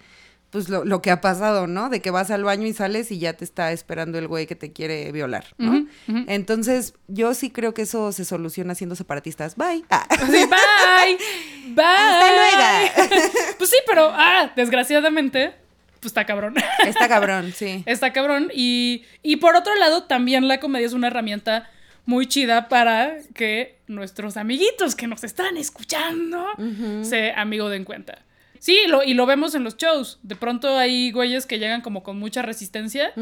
pues 0.49 0.69
lo, 0.69 0.85
lo 0.85 1.01
que 1.01 1.11
ha 1.11 1.19
pasado, 1.19 1.67
¿no? 1.67 1.89
De 1.89 2.01
que 2.01 2.09
vas 2.09 2.31
al 2.31 2.43
baño 2.43 2.65
y 2.67 2.73
sales 2.73 3.11
y 3.11 3.19
ya 3.19 3.33
te 3.33 3.43
está 3.43 3.71
esperando 3.71 4.17
el 4.17 4.27
güey 4.27 4.47
que 4.47 4.55
te 4.55 4.71
quiere 4.71 5.11
violar, 5.11 5.45
¿no? 5.57 5.85
Entonces, 6.27 6.93
yo 7.07 7.33
sí 7.33 7.49
creo 7.49 7.73
que 7.73 7.81
eso 7.81 8.11
se 8.11 8.23
soluciona 8.23 8.73
siendo 8.75 8.95
separatistas. 8.95 9.55
Bye. 9.55 9.83
Ah. 9.89 10.07
Sí, 10.27 10.45
bye. 10.45 11.17
Bye. 11.73 11.85
Hasta 11.85 13.05
luego. 13.05 13.23
Pues 13.57 13.69
sí, 13.69 13.77
pero, 13.87 14.09
ah, 14.13 14.51
desgraciadamente, 14.55 15.53
pues 15.99 16.11
está 16.11 16.25
cabrón. 16.25 16.55
Está 16.85 17.07
cabrón, 17.07 17.51
sí. 17.55 17.83
Está 17.85 18.13
cabrón. 18.13 18.49
Y, 18.53 19.03
y 19.23 19.37
por 19.37 19.55
otro 19.55 19.75
lado, 19.75 20.03
también 20.03 20.47
la 20.47 20.59
comedia 20.59 20.85
es 20.85 20.93
una 20.93 21.07
herramienta 21.07 21.69
muy 22.05 22.27
chida 22.27 22.69
para 22.69 23.17
que 23.33 23.79
nuestros 23.87 24.37
amiguitos 24.37 24.95
que 24.95 25.07
nos 25.07 25.23
están 25.23 25.57
escuchando 25.57 26.45
se 27.03 27.33
amigo 27.33 27.69
den 27.69 27.83
cuenta. 27.83 28.19
Sí, 28.59 28.77
lo, 28.87 29.03
y 29.03 29.13
lo 29.13 29.25
vemos 29.25 29.55
en 29.55 29.63
los 29.63 29.77
shows. 29.77 30.19
De 30.23 30.35
pronto 30.35 30.77
hay 30.77 31.11
güeyes 31.11 31.45
que 31.45 31.59
llegan 31.59 31.81
como 31.81 32.03
con 32.03 32.17
mucha 32.19 32.41
resistencia 32.41 33.13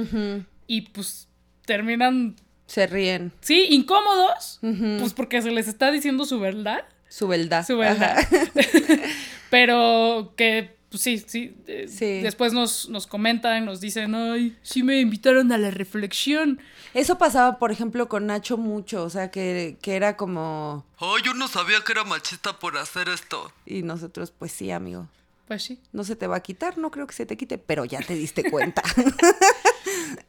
y 0.67 0.81
pues 0.81 1.27
terminan, 1.65 2.35
Se 2.67 2.87
ríen. 2.87 3.31
sí, 3.41 3.67
incómodos, 3.69 4.59
pues 4.61 5.13
porque 5.13 5.41
se 5.41 5.51
les 5.51 5.67
está 5.67 5.91
diciendo 5.91 6.25
su 6.25 6.39
verdad. 6.39 6.85
Su 7.09 7.27
verdad. 7.27 7.65
Su 7.65 7.77
verdad. 7.77 8.17
Pero 9.49 10.33
que, 10.35 10.75
pues 10.89 11.01
sí, 11.01 11.23
sí, 11.25 11.55
eh, 11.67 11.87
Sí. 11.87 12.21
Después 12.21 12.53
nos, 12.53 12.89
nos 12.89 13.07
comentan, 13.07 13.65
nos 13.65 13.79
dicen, 13.79 14.15
ay, 14.15 14.55
sí 14.63 14.83
me 14.83 14.99
invitaron 14.99 15.51
a 15.51 15.57
la 15.57 15.71
reflexión. 15.71 16.59
Eso 16.93 17.17
pasaba, 17.17 17.57
por 17.59 17.71
ejemplo, 17.71 18.07
con 18.09 18.25
Nacho 18.27 18.57
mucho, 18.57 19.03
o 19.03 19.09
sea, 19.09 19.29
que, 19.31 19.77
que 19.81 19.95
era 19.95 20.17
como... 20.17 20.85
Oh, 20.99 21.17
yo 21.19 21.33
no 21.33 21.47
sabía 21.47 21.77
que 21.85 21.91
era 21.91 22.03
machista 22.03 22.57
por 22.59 22.77
hacer 22.77 23.09
esto. 23.09 23.51
Y 23.65 23.81
nosotros, 23.83 24.31
pues 24.31 24.51
sí, 24.51 24.71
amigo, 24.71 25.07
Pues 25.47 25.61
sí. 25.63 25.79
no 25.93 26.03
se 26.03 26.15
te 26.15 26.25
va 26.27 26.37
a 26.37 26.39
quitar, 26.41 26.77
no 26.79 26.89
creo 26.89 27.05
que 27.05 27.13
se 27.13 27.25
te 27.27 27.37
quite, 27.37 27.57
pero 27.59 27.85
ya 27.85 27.99
te 27.99 28.15
diste 28.15 28.43
cuenta. 28.51 28.81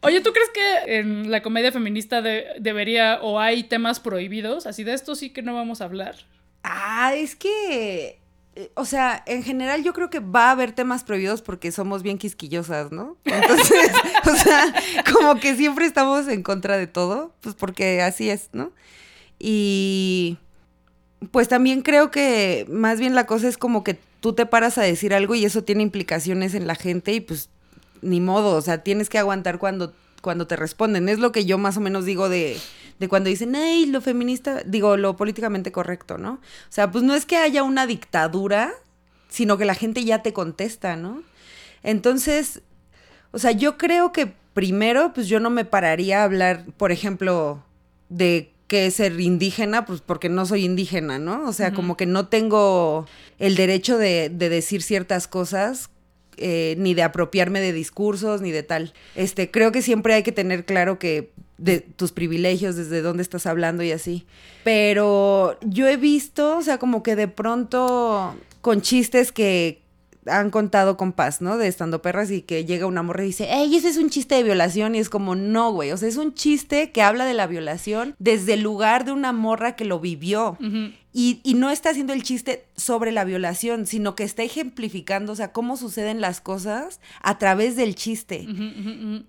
Oye, 0.03 0.21
¿tú 0.21 0.33
crees 0.33 0.51
que 0.51 0.99
en 0.99 1.31
la 1.31 1.43
comedia 1.43 1.73
feminista 1.73 2.23
de- 2.23 2.45
debería 2.61 3.21
o 3.23 3.41
hay 3.41 3.65
temas 3.65 3.99
prohibidos? 4.01 4.67
Así 4.67 4.85
de 4.85 4.93
esto 4.95 5.15
sí 5.15 5.31
que 5.31 5.43
no 5.43 5.55
vamos 5.55 5.81
a 5.81 5.85
hablar. 5.85 6.17
ah, 6.63 7.15
es 7.15 7.35
que... 7.35 8.19
eh, 8.57 8.71
O 8.75 8.85
sea, 8.85 9.23
en 9.27 9.43
general 9.43 9.83
yo 9.83 9.93
creo 9.95 10.11
que 10.11 10.21
va 10.21 10.49
a 10.49 10.51
haber 10.53 10.73
temas 10.73 11.03
prohibidos 11.03 11.41
porque 11.43 11.73
somos 11.73 12.03
bien 12.03 12.19
quisquillosas, 12.19 12.93
¿no? 12.93 13.17
Entonces, 13.25 13.91
o 14.31 14.35
sea, 14.37 14.75
como 15.13 15.37
que 15.41 15.57
siempre 15.57 15.87
estamos 15.87 16.29
en 16.29 16.43
contra 16.43 16.77
de 16.77 16.87
todo, 16.87 17.35
pues 17.41 17.55
porque 17.55 18.03
así 18.03 18.29
es, 18.31 18.51
¿no? 18.53 18.71
Y 19.39 20.39
pues 21.31 21.49
también 21.49 21.83
creo 21.83 22.11
que 22.11 22.67
más 22.69 23.01
bien 23.01 23.15
la 23.15 23.27
cosa 23.27 23.49
es 23.49 23.57
como 23.59 23.83
que 23.85 23.99
tú 24.21 24.33
te 24.33 24.47
paras 24.47 24.79
a 24.79 24.83
decir 24.83 25.15
algo 25.15 25.35
y 25.35 25.45
eso 25.45 25.65
tiene 25.65 25.83
implicaciones 25.83 26.55
en 26.55 26.67
la 26.67 26.75
gente 26.75 27.13
y 27.13 27.21
pues 27.21 27.51
ni 28.03 28.21
modo, 28.21 28.57
o 28.57 28.61
sea, 28.61 28.79
tienes 28.79 29.09
que 29.09 29.19
aguantar 29.19 29.59
cuando, 29.59 29.93
cuando 30.23 30.47
te 30.47 30.57
responden. 30.57 31.09
Es 31.09 31.19
lo 31.19 31.33
que 31.33 31.45
yo 31.45 31.59
más 31.59 31.77
o 31.77 31.81
menos 31.81 32.05
digo 32.05 32.29
de, 32.29 32.59
de 32.99 33.09
cuando 33.09 33.29
dicen, 33.29 33.57
ay, 33.57 33.87
lo 33.87 34.01
feminista, 34.01 34.63
digo, 34.65 34.97
lo 34.97 35.17
políticamente 35.17 35.73
correcto, 35.73 36.19
¿no? 36.19 36.35
O 36.35 36.71
sea, 36.71 36.91
pues 36.91 37.05
no 37.05 37.15
es 37.15 37.27
que 37.27 37.37
haya 37.37 37.63
una 37.63 37.87
dictadura, 37.87 38.73
sino 39.29 39.59
que 39.59 39.65
la 39.65 39.75
gente 39.75 40.05
ya 40.05 40.23
te 40.23 40.33
contesta, 40.33 40.97
¿no? 40.97 41.23
Entonces, 41.83 42.63
o 43.33 43.39
sea, 43.39 43.53
yo 43.53 43.77
creo 43.77 44.13
que 44.13 44.33
primero, 44.55 45.13
pues 45.13 45.29
yo 45.29 45.41
no 45.41 45.51
me 45.51 45.65
pararía 45.65 46.21
a 46.21 46.25
hablar, 46.25 46.65
por 46.77 46.93
ejemplo, 46.93 47.63
de 48.09 48.53
qué 48.67 48.87
es 48.87 48.95
ser 48.95 49.21
indígena, 49.21 49.85
pues 49.85 50.01
porque 50.01 50.29
no 50.29 50.47
soy 50.47 50.65
indígena, 50.65 51.19
¿no? 51.19 51.49
O 51.49 51.53
sea, 51.53 51.73
como 51.73 51.97
que 51.97 52.07
no 52.07 52.29
tengo 52.29 53.07
el 53.39 53.55
derecho 53.55 53.99
de, 53.99 54.29
de 54.29 54.49
decir 54.49 54.83
ciertas 54.83 55.29
cosas 55.29 55.91
eh, 56.39 56.75
ni 56.79 56.93
de 56.93 57.03
apropiarme 57.03 57.61
de 57.61 57.73
discursos, 57.73 58.43
ni 58.43 58.51
de 58.51 58.63
tal. 58.63 58.93
Este, 59.15 59.51
creo 59.51 59.73
que 59.73 59.81
siempre 59.81 60.13
hay 60.13 60.23
que 60.23 60.33
tener 60.33 60.67
claro 60.67 60.99
que 60.99 61.31
de 61.57 61.81
tus 61.81 62.13
privilegios, 62.13 62.77
desde 62.77 63.01
dónde 63.01 63.23
estás 63.23 63.47
hablando 63.47 63.83
y 63.83 63.91
así. 63.91 64.27
Pero 64.63 65.59
yo 65.63 65.89
he 65.89 65.97
visto, 65.97 66.59
o 66.59 66.63
sea, 66.63 66.77
como 66.77 67.03
que 67.03 67.17
de 67.17 67.29
pronto 67.29 68.37
con 68.61 68.83
chistes 68.83 69.33
que 69.33 69.81
han 70.29 70.51
contado 70.51 70.97
con 70.97 71.13
paz, 71.13 71.41
¿no? 71.41 71.57
De 71.57 71.69
estando 71.69 72.03
perras 72.03 72.31
y 72.31 72.43
que 72.43 72.65
llega 72.65 72.87
una 72.87 73.03
morra 73.03 73.23
y 73.25 73.29
dice, 73.29 73.49
¡Ey, 73.53 73.75
ese 73.77 73.89
es 73.89 73.97
un 73.97 74.11
chiste 74.11 74.35
de 74.35 74.43
violación! 74.43 74.95
Y 74.95 74.99
es 74.99 75.09
como, 75.09 75.35
no, 75.35 75.73
güey. 75.73 75.93
O 75.93 75.97
sea, 75.97 76.09
es 76.09 76.17
un 76.17 76.35
chiste 76.35 76.91
que 76.91 77.03
habla 77.03 77.25
de 77.25 77.35
la 77.35 77.47
violación 77.47 78.15
desde 78.19 78.55
el 78.55 78.63
lugar 78.63 79.05
de 79.05 79.13
una 79.13 79.33
morra 79.33 79.77
que 79.77 79.85
lo 79.85 80.01
vivió. 80.01 80.57
y, 81.13 81.41
y 81.45 81.55
no 81.55 81.71
está 81.71 81.91
haciendo 81.91 82.13
el 82.13 82.23
chiste 82.23 82.67
sobre 82.77 83.11
la 83.13 83.25
violación, 83.25 83.87
sino 83.87 84.15
que 84.15 84.25
está 84.25 84.43
ejemplificando, 84.43 85.33
o 85.33 85.37
sea, 85.37 85.53
cómo 85.53 85.77
suceden 85.77 86.21
las 86.21 86.41
cosas 86.41 87.01
a 87.23 87.39
través 87.39 87.75
del 87.77 87.95
chiste. 87.95 88.47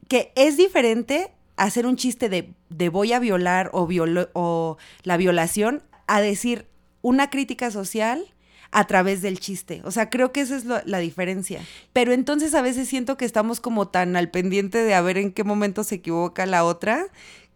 Que 0.09 0.31
es 0.35 0.57
diferente 0.57 1.31
hacer 1.55 1.85
un 1.87 1.95
chiste 1.95 2.27
de, 2.29 2.49
de 2.69 2.89
voy 2.89 3.13
a 3.13 3.19
violar 3.19 3.69
o, 3.73 3.87
violo- 3.87 4.29
o 4.33 4.77
la 5.03 5.17
violación 5.17 5.81
a 6.07 6.21
decir 6.21 6.65
una 7.01 7.29
crítica 7.29 7.71
social 7.71 8.25
a 8.71 8.85
través 8.87 9.21
del 9.21 9.39
chiste. 9.39 9.81
O 9.85 9.91
sea, 9.91 10.09
creo 10.09 10.31
que 10.31 10.41
esa 10.41 10.55
es 10.57 10.65
lo- 10.65 10.81
la 10.85 10.99
diferencia. 10.99 11.61
Pero 11.93 12.11
entonces 12.13 12.53
a 12.53 12.61
veces 12.61 12.87
siento 12.87 13.17
que 13.17 13.25
estamos 13.25 13.59
como 13.59 13.87
tan 13.87 14.15
al 14.15 14.29
pendiente 14.29 14.83
de 14.83 14.93
a 14.93 15.01
ver 15.01 15.17
en 15.17 15.31
qué 15.31 15.43
momento 15.43 15.83
se 15.83 15.95
equivoca 15.95 16.45
la 16.45 16.63
otra, 16.63 17.07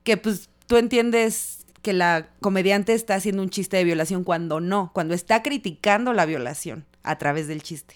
que 0.03 0.17
pues 0.17 0.49
tú 0.67 0.77
entiendes 0.77 1.59
que 1.81 1.93
la 1.93 2.29
comediante 2.39 2.93
está 2.93 3.15
haciendo 3.15 3.41
un 3.41 3.49
chiste 3.49 3.77
de 3.77 3.83
violación 3.83 4.23
cuando 4.23 4.59
no, 4.59 4.91
cuando 4.93 5.13
está 5.13 5.41
criticando 5.43 6.13
la 6.13 6.25
violación 6.25 6.85
a 7.03 7.17
través 7.17 7.47
del 7.47 7.61
chiste. 7.63 7.95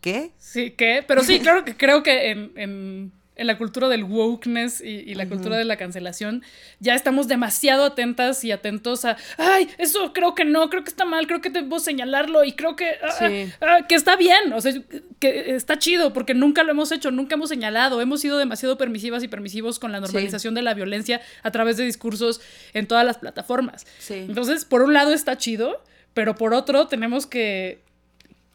¿Qué? 0.00 0.30
Sí, 0.38 0.72
¿qué? 0.72 1.02
Pero 1.06 1.24
sí, 1.24 1.40
claro 1.40 1.64
que 1.64 1.76
creo 1.76 2.02
que 2.02 2.30
en, 2.30 2.52
en- 2.56 3.12
en 3.38 3.46
la 3.46 3.56
cultura 3.56 3.88
del 3.88 4.04
wokeness 4.04 4.80
y, 4.80 4.88
y 5.10 5.14
la 5.14 5.26
cultura 5.28 5.56
de 5.56 5.64
la 5.64 5.76
cancelación 5.76 6.42
ya 6.80 6.94
estamos 6.94 7.28
demasiado 7.28 7.84
atentas 7.84 8.44
y 8.44 8.52
atentos 8.52 9.04
a, 9.04 9.16
ay, 9.38 9.68
eso 9.78 10.12
creo 10.12 10.34
que 10.34 10.44
no, 10.44 10.68
creo 10.68 10.84
que 10.84 10.90
está 10.90 11.04
mal, 11.04 11.26
creo 11.26 11.40
que 11.40 11.48
debo 11.50 11.78
señalarlo 11.80 12.44
y 12.44 12.52
creo 12.52 12.76
que, 12.76 12.96
ah, 13.02 13.10
Sí. 13.18 13.50
ah, 13.60 13.78
ah, 13.80 13.86
que 13.86 13.94
está 13.94 14.16
bien, 14.16 14.52
o 14.52 14.60
sea, 14.60 14.72
que 15.20 15.54
está 15.54 15.78
chido 15.78 16.12
porque 16.12 16.34
nunca 16.34 16.62
lo 16.64 16.72
hemos 16.72 16.92
hecho, 16.92 17.10
nunca 17.10 17.36
hemos 17.36 17.48
señalado, 17.48 18.00
hemos 18.00 18.20
sido 18.20 18.38
demasiado 18.38 18.76
permisivas 18.76 19.22
y 19.22 19.28
permisivos 19.28 19.78
con 19.78 19.92
la 19.92 20.00
normalización 20.00 20.54
de 20.54 20.62
la 20.62 20.74
violencia 20.74 21.20
a 21.42 21.50
través 21.50 21.76
de 21.76 21.84
discursos 21.84 22.40
en 22.74 22.86
todas 22.86 23.06
las 23.06 23.18
plataformas. 23.18 23.86
Sí. 23.98 24.14
Entonces, 24.14 24.64
por 24.64 24.82
un 24.82 24.92
lado 24.92 25.12
está 25.12 25.38
chido, 25.38 25.82
pero 26.12 26.34
por 26.34 26.54
otro 26.54 26.88
tenemos 26.88 27.26
que 27.26 27.80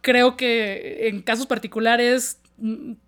creo 0.02 0.36
que 0.36 1.08
en 1.08 1.22
casos 1.22 1.46
particulares 1.48 2.38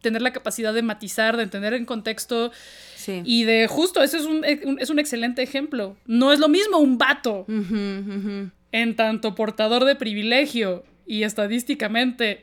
tener 0.02 0.22
la 0.22 0.34
capacidad 0.34 0.74
de 0.74 0.82
matizar, 0.82 1.38
de 1.38 1.44
entender 1.44 1.74
en 1.74 1.86
contexto 1.86 2.52
Sí. 2.96 3.22
y 3.24 3.44
de 3.44 3.68
justo, 3.68 4.02
ese 4.02 4.18
es 4.18 4.26
un, 4.26 4.44
un- 4.66 4.80
es 4.80 4.90
un 4.90 5.00
excelente 5.00 5.44
ejemplo. 5.44 5.96
No 6.08 6.32
es 6.34 6.40
lo 6.40 6.48
mismo 6.50 6.78
un 6.80 6.98
vato 6.98 7.46
en 7.48 8.96
tanto 8.96 9.36
portador 9.36 9.86
de 9.86 9.96
privilegio 9.96 10.84
y 11.06 11.24
estadísticamente 11.24 12.42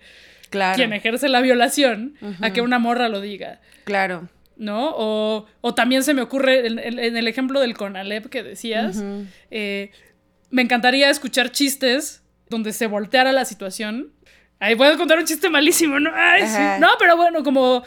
Claro. 0.51 0.77
quien 0.77 0.93
ejerce 0.93 1.29
la 1.29 1.41
violación 1.41 2.15
a 2.41 2.53
que 2.53 2.61
una 2.61 2.79
morra 2.79 3.09
lo 3.09 3.21
diga. 3.21 3.61
Claro. 3.85 4.29
¿no? 4.57 4.91
O, 4.97 5.47
o 5.63 5.75
también 5.75 6.05
se 6.05 6.15
me 6.15 6.23
ocurre 6.23 6.67
en, 6.67 6.79
en- 6.79 6.99
en 6.99 7.17
el 7.17 7.27
ejemplo 7.27 7.59
del 7.59 7.75
Conalep 7.75 8.27
que 8.27 8.43
decías, 8.45 9.03
eh, 9.51 9.91
me 10.51 10.63
encantaría 10.63 11.11
escuchar 11.11 11.51
chistes 11.51 12.23
donde 12.49 12.73
se 12.73 12.87
volteara 12.87 13.33
la 13.33 13.45
situación. 13.47 14.13
Ahí 14.63 14.77
puedo 14.77 14.97
contar 14.97 15.19
un 15.19 15.25
chiste 15.25 15.51
malísimo, 15.51 15.99
¿no? 15.99 16.13
Ay, 16.15 16.47
sí. 16.47 16.81
No, 16.81 16.91
pero 16.97 17.17
bueno, 17.17 17.43
como... 17.43 17.83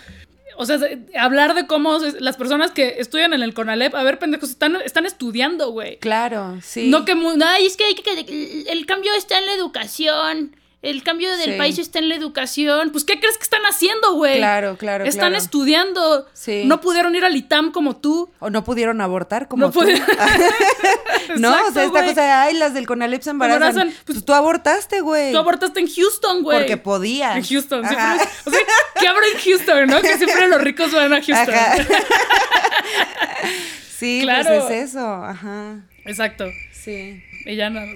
O 0.58 0.66
sea, 0.66 0.78
hablar 1.18 1.54
de 1.54 1.68
cómo 1.68 2.00
las 2.20 2.36
personas 2.36 2.72
que 2.72 2.96
estudian 3.00 3.34
en 3.34 3.42
el 3.44 3.54
Conalep, 3.54 3.96
a 3.96 4.04
ver, 4.04 4.20
pendejos, 4.20 4.50
están, 4.50 4.76
están 4.84 5.06
estudiando, 5.06 5.72
güey. 5.72 6.00
Claro, 6.00 6.60
sí. 6.62 6.90
No 6.90 7.06
que 7.06 7.14
Ay, 7.46 7.66
es 7.66 7.78
que, 7.78 7.86
hay 7.86 7.96
que 7.96 8.12
el, 8.12 8.68
el 8.68 8.86
cambio 8.86 9.14
está 9.16 9.38
en 9.38 9.46
la 9.46 9.54
educación. 9.54 10.56
El 10.86 11.04
cambio 11.04 11.36
del 11.38 11.54
Sí. 11.54 11.58
país 11.58 11.80
está 11.80 12.00
en 12.00 12.10
la 12.10 12.16
educación. 12.16 12.92
Pues, 12.92 13.04
¿qué 13.04 13.20
crees 13.20 13.38
que 13.38 13.44
están 13.44 13.64
haciendo, 13.64 14.14
güey? 14.14 14.38
Claro, 14.38 14.78
claro, 14.78 15.04
Están 15.06 15.30
claro. 15.32 15.44
estudiando. 15.44 16.28
Sí. 16.34 16.64
No 16.66 16.80
pudieron 16.82 17.16
ir 17.16 17.26
al 17.26 17.36
ITAM 17.36 17.72
como 17.72 17.96
tú. 17.98 18.32
O 18.40 18.50
no 18.50 18.64
pudieron 18.64 19.02
abortar 19.02 19.48
como 19.48 19.66
No 19.66 19.72
tú. 19.72 19.80
pudieron. 19.80 20.06
no, 21.38 21.50
o 21.50 21.72
sea, 21.72 21.86
esta 21.86 21.88
güey. 21.88 22.10
cosa 22.10 22.22
de, 22.22 22.30
ay, 22.32 22.54
las 22.56 22.74
del 22.74 22.86
Conalep 22.88 23.22
se 23.22 23.32
embarazan. 23.32 23.64
Embarazan, 23.70 23.88
Pues, 24.06 24.18
pues, 24.18 24.26
tú 24.26 24.34
abortaste, 24.34 25.02
güey. 25.02 25.32
Tú 25.32 25.38
abortaste 25.40 25.80
en 25.80 25.88
Houston, 25.94 26.44
güey. 26.44 26.60
Porque 26.60 26.78
podías. 26.78 27.36
En 27.38 27.44
Houston. 27.44 27.84
Siempre, 27.88 28.06
o 28.46 28.50
sea, 28.52 28.60
que 29.00 29.08
abro 29.08 29.22
en 29.34 29.40
Houston, 29.40 29.88
¿no? 29.88 30.02
Que 30.02 30.18
siempre 30.18 30.48
los 30.48 30.62
ricos 30.62 30.92
van 30.94 31.14
a 31.14 31.22
Houston. 31.22 31.56
Sí, 33.98 34.20
Claro. 34.24 34.44
pues 34.68 34.72
es 34.82 34.90
eso. 34.90 35.00
Ajá. 35.24 35.80
Exacto. 36.06 36.46
Sí. 36.74 37.24
Y 37.46 37.56
ya 37.56 37.70
no. 37.70 37.82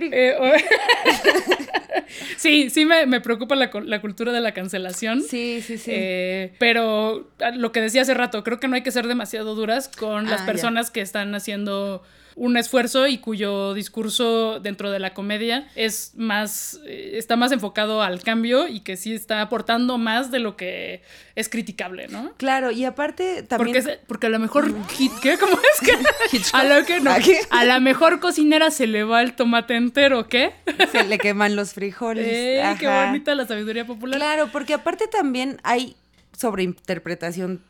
Eh, 0.00 0.34
o- 0.38 0.52
sí, 2.36 2.70
sí 2.70 2.84
me, 2.84 3.06
me 3.06 3.20
preocupa 3.20 3.54
la, 3.56 3.70
la 3.84 4.00
cultura 4.00 4.32
de 4.32 4.40
la 4.40 4.52
cancelación. 4.52 5.22
Sí, 5.22 5.62
sí, 5.62 5.78
sí. 5.78 5.90
Eh, 5.94 6.54
pero 6.58 7.30
lo 7.54 7.72
que 7.72 7.80
decía 7.80 8.02
hace 8.02 8.14
rato, 8.14 8.44
creo 8.44 8.60
que 8.60 8.68
no 8.68 8.76
hay 8.76 8.82
que 8.82 8.90
ser 8.92 9.06
demasiado 9.08 9.54
duras 9.54 9.88
con 9.88 10.24
las 10.24 10.40
Ah, 10.40 10.44
ya. 10.44 10.46
personas 10.46 10.90
que 10.90 11.00
están 11.00 11.34
haciendo 11.34 12.02
un 12.36 12.56
esfuerzo 12.56 13.08
y 13.08 13.18
cuyo 13.18 13.74
discurso 13.74 14.60
dentro 14.60 14.92
de 14.92 15.00
la 15.00 15.12
comedia 15.12 15.66
es 15.74 16.12
más 16.14 16.78
eh, 16.86 17.14
está 17.14 17.34
más 17.34 17.50
enfocado 17.50 18.00
al 18.00 18.22
cambio 18.22 18.68
y 18.68 18.78
que 18.80 18.96
sí 18.96 19.12
está 19.12 19.40
aportando 19.42 19.98
más 19.98 20.30
de 20.30 20.38
lo 20.38 20.56
que 20.56 21.02
es 21.34 21.48
criticable, 21.48 22.06
¿no? 22.06 22.32
Claro, 22.36 22.70
y 22.70 22.84
aparte 22.84 23.42
también. 23.42 23.82
Porque, 23.82 23.98
porque 24.06 24.26
a 24.28 24.30
lo 24.30 24.38
mejor 24.38 24.72
¿qué? 25.20 25.36
¿Cómo 25.36 25.54
es 25.58 25.80
que? 25.80 26.38
A 26.56 26.62
lo 26.62 26.84
que 26.86 27.00
no. 27.00 27.10
¿A 27.50 27.64
la 27.64 27.80
mejor 27.80 28.20
cocinera 28.20 28.70
se 28.70 28.86
le 28.86 29.04
va 29.04 29.22
el 29.22 29.34
tomate 29.34 29.76
entero, 29.76 30.28
¿qué? 30.28 30.52
se 30.92 31.04
le 31.04 31.18
queman 31.18 31.56
los 31.56 31.74
frijoles. 31.74 32.26
Ey, 32.28 32.76
qué 32.78 32.88
bonita 32.88 33.34
la 33.34 33.46
sabiduría 33.46 33.86
popular. 33.86 34.18
Claro, 34.18 34.48
porque 34.52 34.74
aparte 34.74 35.06
también 35.06 35.60
hay 35.62 35.96
sobreinterpretación 36.36 37.62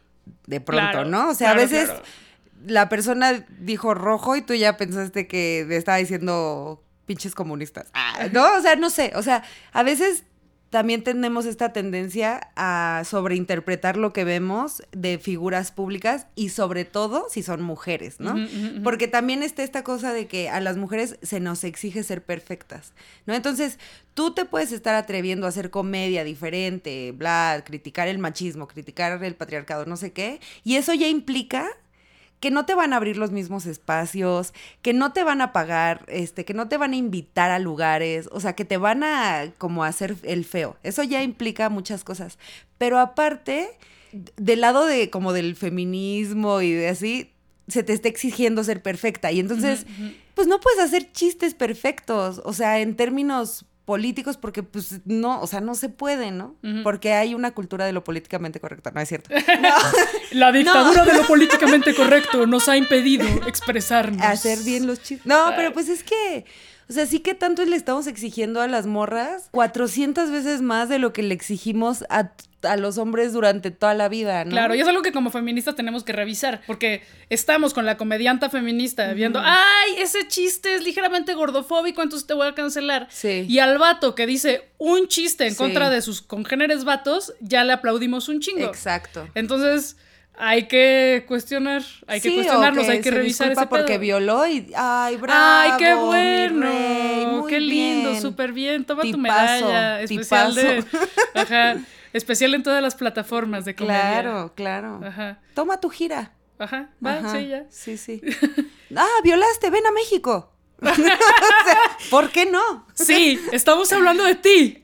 de 0.46 0.60
pronto, 0.60 0.90
Claro, 0.90 1.08
¿no? 1.08 1.30
O 1.30 1.34
sea, 1.34 1.52
claro, 1.52 1.60
a 1.60 1.64
veces 1.64 1.84
claro. 1.86 2.02
la 2.66 2.88
persona 2.88 3.44
dijo 3.58 3.94
rojo 3.94 4.36
y 4.36 4.42
tú 4.42 4.54
ya 4.54 4.76
pensaste 4.76 5.26
que 5.26 5.64
le 5.68 5.76
estaba 5.76 5.98
diciendo 5.98 6.82
pinches 7.06 7.34
comunistas. 7.34 7.88
Ah, 7.94 8.28
no, 8.32 8.56
o 8.56 8.60
sea, 8.60 8.76
no 8.76 8.90
sé. 8.90 9.12
O 9.14 9.22
sea, 9.22 9.42
a 9.72 9.82
veces 9.82 10.24
también 10.70 11.02
tenemos 11.02 11.46
esta 11.46 11.72
tendencia 11.72 12.50
a 12.54 13.02
sobreinterpretar 13.06 13.96
lo 13.96 14.12
que 14.12 14.24
vemos 14.24 14.82
de 14.92 15.18
figuras 15.18 15.72
públicas 15.72 16.26
y 16.34 16.50
sobre 16.50 16.84
todo 16.84 17.26
si 17.30 17.42
son 17.42 17.62
mujeres, 17.62 18.20
¿no? 18.20 18.34
Porque 18.84 19.08
también 19.08 19.42
está 19.42 19.62
esta 19.62 19.82
cosa 19.82 20.12
de 20.12 20.26
que 20.26 20.50
a 20.50 20.60
las 20.60 20.76
mujeres 20.76 21.18
se 21.22 21.40
nos 21.40 21.64
exige 21.64 22.02
ser 22.02 22.22
perfectas, 22.22 22.92
¿no? 23.24 23.34
Entonces, 23.34 23.78
tú 24.12 24.34
te 24.34 24.44
puedes 24.44 24.72
estar 24.72 24.94
atreviendo 24.94 25.46
a 25.46 25.48
hacer 25.48 25.70
comedia 25.70 26.22
diferente, 26.22 27.12
bla, 27.12 27.62
criticar 27.64 28.08
el 28.08 28.18
machismo, 28.18 28.68
criticar 28.68 29.24
el 29.24 29.36
patriarcado, 29.36 29.86
no 29.86 29.96
sé 29.96 30.12
qué, 30.12 30.40
y 30.64 30.76
eso 30.76 30.92
ya 30.92 31.08
implica 31.08 31.66
que 32.40 32.50
no 32.50 32.66
te 32.66 32.74
van 32.74 32.92
a 32.92 32.96
abrir 32.96 33.16
los 33.16 33.30
mismos 33.30 33.66
espacios, 33.66 34.52
que 34.82 34.92
no 34.92 35.12
te 35.12 35.24
van 35.24 35.40
a 35.40 35.52
pagar, 35.52 36.04
este, 36.08 36.44
que 36.44 36.54
no 36.54 36.68
te 36.68 36.76
van 36.76 36.92
a 36.92 36.96
invitar 36.96 37.50
a 37.50 37.58
lugares, 37.58 38.28
o 38.32 38.40
sea, 38.40 38.54
que 38.54 38.64
te 38.64 38.76
van 38.76 39.02
a 39.02 39.52
como 39.58 39.84
hacer 39.84 40.16
el 40.22 40.44
feo. 40.44 40.76
Eso 40.82 41.02
ya 41.02 41.22
implica 41.22 41.68
muchas 41.68 42.04
cosas. 42.04 42.38
Pero 42.78 42.98
aparte, 42.98 43.70
del 44.36 44.60
lado 44.60 44.86
de 44.86 45.10
como 45.10 45.32
del 45.32 45.56
feminismo 45.56 46.60
y 46.60 46.72
de 46.72 46.88
así, 46.88 47.32
se 47.66 47.82
te 47.82 47.92
está 47.92 48.08
exigiendo 48.08 48.64
ser 48.64 48.82
perfecta. 48.82 49.30
Y 49.32 49.40
entonces, 49.40 49.86
pues 50.34 50.46
no 50.46 50.60
puedes 50.60 50.80
hacer 50.80 51.12
chistes 51.12 51.54
perfectos, 51.54 52.40
o 52.44 52.52
sea, 52.52 52.80
en 52.80 52.96
términos 52.96 53.66
políticos, 53.88 54.36
porque 54.36 54.62
pues 54.62 55.00
no, 55.06 55.40
o 55.40 55.46
sea, 55.46 55.62
no 55.62 55.74
se 55.74 55.88
puede, 55.88 56.30
¿no? 56.30 56.56
Porque 56.84 57.14
hay 57.14 57.34
una 57.34 57.52
cultura 57.52 57.86
de 57.86 57.92
lo 57.94 58.04
políticamente 58.04 58.60
correcto, 58.60 58.90
no 58.90 59.00
es 59.00 59.08
cierto. 59.08 59.30
La 60.32 60.52
dictadura 60.52 61.06
de 61.06 61.14
lo 61.14 61.26
políticamente 61.26 61.94
correcto 61.94 62.46
nos 62.46 62.68
ha 62.68 62.76
impedido 62.76 63.26
expresarnos. 63.46 64.20
hacer 64.20 64.58
bien 64.62 64.86
los 64.86 65.02
chistes. 65.02 65.24
No, 65.24 65.54
pero 65.56 65.72
pues 65.72 65.88
es 65.88 66.04
que, 66.04 66.44
O 66.90 66.92
sea, 66.92 67.04
sí 67.06 67.20
que 67.20 67.34
tanto 67.34 67.64
le 67.64 67.76
estamos 67.76 68.06
exigiendo 68.06 68.60
a 68.62 68.66
las 68.68 68.86
morras 68.86 69.48
400 69.52 70.30
veces 70.30 70.62
más 70.62 70.88
de 70.88 70.98
lo 70.98 71.12
que 71.12 71.22
le 71.22 71.34
exigimos 71.34 72.04
a, 72.08 72.32
a 72.62 72.76
los 72.78 72.96
hombres 72.96 73.34
durante 73.34 73.70
toda 73.70 73.92
la 73.92 74.08
vida, 74.08 74.44
¿no? 74.46 74.50
Claro, 74.52 74.74
y 74.74 74.80
es 74.80 74.88
algo 74.88 75.02
que 75.02 75.12
como 75.12 75.30
feministas 75.30 75.76
tenemos 75.76 76.02
que 76.02 76.14
revisar, 76.14 76.62
porque 76.66 77.02
estamos 77.28 77.74
con 77.74 77.84
la 77.84 77.98
comedianta 77.98 78.48
feminista 78.48 79.12
viendo, 79.12 79.38
ay, 79.42 79.96
ese 79.98 80.26
chiste 80.28 80.74
es 80.76 80.82
ligeramente 80.82 81.34
gordofóbico, 81.34 82.02
entonces 82.02 82.26
te 82.26 82.32
voy 82.32 82.46
a 82.48 82.54
cancelar. 82.54 83.06
Sí. 83.10 83.44
Y 83.46 83.58
al 83.58 83.76
vato 83.76 84.14
que 84.14 84.26
dice 84.26 84.62
un 84.78 85.08
chiste 85.08 85.44
en 85.46 85.50
Sí. 85.52 85.56
contra 85.58 85.90
de 85.90 86.00
sus 86.00 86.22
congéneres 86.22 86.84
vatos, 86.84 87.34
ya 87.40 87.64
le 87.64 87.74
aplaudimos 87.74 88.28
un 88.30 88.40
chingo. 88.40 88.64
Exacto. 88.64 89.28
Entonces, 89.34 89.96
hay 90.40 90.68
que 90.68 91.24
cuestionar, 91.26 91.82
hay 92.06 92.20
que 92.20 92.28
Sí, 92.28 92.34
cuestionarnos, 92.36 92.88
hay 92.88 93.00
que 93.00 93.10
revisar 93.10 93.50
ese 93.52 93.66
porque 93.66 93.94
pedo. 93.94 94.00
violó 94.00 94.46
y 94.46 94.72
ay, 94.76 95.16
bravo. 95.16 95.40
Ay, 95.42 95.72
qué 95.78 95.94
bueno. 95.94 96.66
rey, 96.66 97.26
muy 97.26 97.50
qué 97.50 97.60
lindo, 97.60 98.14
súper 98.20 98.52
bien. 98.52 98.84
Toma 98.84 99.02
tu 99.02 99.18
medalla. 99.18 100.00
Especial 100.00 100.54
de. 100.54 100.84
Ajá. 101.34 101.76
Especial 102.12 102.54
en 102.54 102.62
todas 102.62 102.80
las 102.82 102.94
plataformas 102.94 103.64
de 103.64 103.74
comedia. 103.74 104.00
Claro, 104.22 104.52
claro. 104.54 105.00
Ajá. 105.04 105.40
Toma 105.54 105.78
tu 105.80 105.90
gira. 105.90 106.32
Ajá. 106.58 106.88
Va, 107.04 107.14
Ajá, 107.18 107.32
sí, 107.38 107.48
ya. 107.48 107.64
Sí, 107.68 107.96
sí. 107.98 108.20
ah, 108.96 109.06
violaste, 109.22 109.70
ven 109.70 109.86
a 109.86 109.90
México. 109.92 110.54
O 110.80 110.94
sea, 110.94 111.80
¿Por 112.10 112.30
qué 112.30 112.46
no? 112.46 112.86
Sí, 112.94 113.40
estamos 113.52 113.92
hablando 113.92 114.22
de 114.22 114.36
ti. 114.36 114.82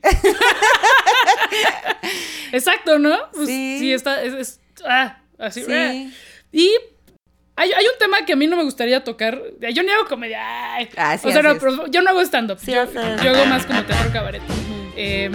Exacto, 2.51 2.99
¿no? 2.99 3.15
Pues, 3.33 3.47
Sí. 3.47 3.77
sí. 3.79 3.93
está. 3.93 4.21
Es, 4.21 4.33
es- 4.33 4.59
ah, 4.85 5.17
así. 5.39 5.63
Sí. 5.63 5.71
eh. 5.71 6.11
Y 6.51 6.71
hay, 7.55 7.71
hay 7.71 7.85
un 7.85 7.97
tema 7.99 8.25
que 8.25 8.33
a 8.33 8.35
mí 8.35 8.47
no 8.47 8.57
me 8.57 8.63
gustaría 8.63 9.03
tocar. 9.03 9.41
Yo 9.73 9.83
ni 9.83 9.89
hago 9.91 10.05
comedia. 10.05 10.41
Ah, 10.97 11.17
sí 11.17 11.27
o 11.27 11.31
sea, 11.31 11.41
no, 11.41 11.87
yo 11.87 12.01
no 12.01 12.09
hago 12.09 12.21
stand-up. 12.21 12.59
Sí 12.59 12.71
yo, 12.73 12.81
haces. 12.81 13.21
yo 13.21 13.31
hago 13.31 13.45
más 13.45 13.65
como 13.65 13.83
teatro 13.83 14.11
cabaret. 14.11 14.41
Eh, 14.95 15.29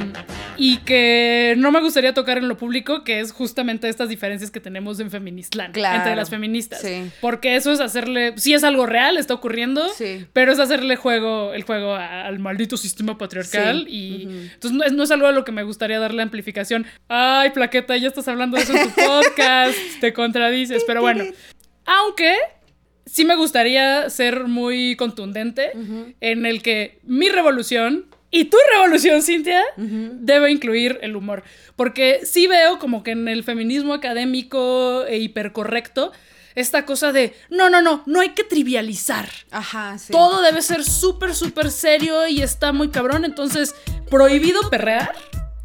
y 0.57 0.79
que 0.79 1.55
no 1.57 1.71
me 1.73 1.81
gustaría 1.81 2.13
tocar 2.15 2.39
en 2.39 2.49
lo 2.49 2.57
público, 2.57 3.05
que 3.05 3.21
es 3.21 3.33
justamente 3.33 3.89
estas 3.89 4.09
diferencias 4.09 4.51
que 4.51 4.61
tenemos 4.61 5.01
en 5.01 5.11
Feministland 5.11 5.73
Claro. 5.75 5.99
entre 5.99 6.17
las 6.17 6.31
feministas. 6.31 6.81
Sí. 6.81 7.11
Porque 7.21 7.57
eso 7.57 7.73
es 7.73 7.81
hacerle. 7.81 8.35
Sí, 8.37 8.55
es 8.55 8.65
algo 8.65 8.87
real, 8.87 9.17
está 9.17 9.35
ocurriendo. 9.35 9.89
Sí. 9.91 10.27
Pero 10.33 10.53
es 10.53 10.59
hacerle 10.59 10.97
juego, 10.97 11.53
el 11.55 11.63
juego 11.63 11.95
al 11.95 12.39
maldito 12.39 12.77
sistema 12.77 13.17
patriarcal. 13.19 13.85
Sí. 13.87 13.93
Y 13.95 14.23
entonces 14.55 14.73
no 14.73 14.85
es, 14.85 14.93
no 14.93 15.03
es 15.03 15.11
algo 15.11 15.27
a 15.27 15.33
lo 15.33 15.45
que 15.45 15.53
me 15.53 15.63
gustaría 15.63 15.99
darle 15.99 16.23
amplificación. 16.23 16.87
Ay, 17.09 17.51
plaqueta, 17.51 17.97
ya 17.97 18.09
estás 18.09 18.29
hablando 18.29 18.57
de 18.57 18.65
eso 18.65 18.77
en 18.77 18.89
tu 18.89 18.95
podcast. 18.95 19.77
te 20.01 20.13
contradices. 20.13 20.85
Pero 20.87 21.01
bueno. 21.01 21.25
Aunque 21.87 22.35
sí 23.07 23.25
me 23.25 23.35
gustaría 23.35 24.09
ser 24.11 24.45
muy 24.45 24.95
contundente 24.97 25.73
en 26.21 26.47
el 26.47 26.63
que 26.63 27.01
mi 27.03 27.29
revolución 27.29 28.07
y 28.31 28.45
tu 28.45 28.57
revolución, 28.73 29.23
Cintia, 29.23 29.63
debe 29.77 30.51
incluir 30.51 30.99
el 31.03 31.17
humor. 31.17 31.43
Porque 31.77 32.21
sí 32.25 32.47
veo 32.47 32.79
como 32.79 33.03
que 33.03 33.11
en 33.13 33.27
el 33.29 33.43
feminismo 33.45 33.93
académico 33.95 35.05
e 35.07 35.19
hipercorrecto, 35.19 36.13
esta 36.55 36.85
cosa 36.85 37.13
de, 37.13 37.35
no, 37.49 37.71
no, 37.71 37.81
no, 37.81 38.03
no 38.07 38.21
hay 38.21 38.31
que 38.31 38.45
trivializar. 38.45 39.29
Ajá, 39.51 39.99
sí. 39.99 40.13
Todo 40.13 40.43
debe 40.43 40.63
ser 40.63 40.85
súper, 40.85 41.35
súper 41.35 41.71
serio 41.71 42.27
y 42.27 42.43
está 42.43 42.73
muy 42.73 42.89
cabrón. 42.91 43.25
Entonces, 43.25 43.75
prohibido 44.11 44.69
perrear. 44.71 45.13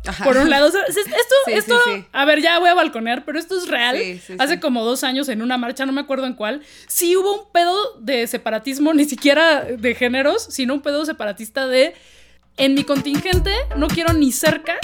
Ajá. 0.07 0.23
Por 0.23 0.37
un 0.37 0.51
lado, 0.51 0.67
o 0.67 0.71
sea, 0.71 0.83
es- 0.83 0.97
esto, 0.97 1.13
Sí, 1.47 1.51
esto, 1.53 1.79
sí, 1.85 2.05
a 2.11 2.25
ver, 2.25 2.39
ya 2.39 2.59
voy 2.59 2.69
a 2.69 2.75
balconear, 2.75 3.25
pero 3.25 3.39
esto 3.39 3.57
es 3.57 3.67
real. 3.67 3.97
Hace 4.37 4.59
como 4.59 4.85
dos 4.85 5.03
años 5.03 5.27
en 5.29 5.41
una 5.41 5.57
marcha, 5.57 5.87
no 5.87 5.91
me 5.93 6.01
acuerdo 6.01 6.27
en 6.27 6.35
cuál, 6.35 6.61
sí 6.87 7.15
hubo 7.17 7.41
un 7.45 7.51
pedo 7.51 7.75
de 7.99 8.27
separatismo, 8.27 8.93
ni 8.93 9.05
siquiera 9.05 9.63
de 9.63 9.95
géneros, 9.95 10.45
sino 10.51 10.75
un 10.75 10.81
pedo 10.81 11.05
separatista 11.05 11.67
de, 11.67 11.95
en 12.57 12.73
mi 12.73 12.83
contingente 12.83 13.53
no 13.75 13.87
quiero 13.87 14.13
ni 14.13 14.31
cerca 14.31 14.77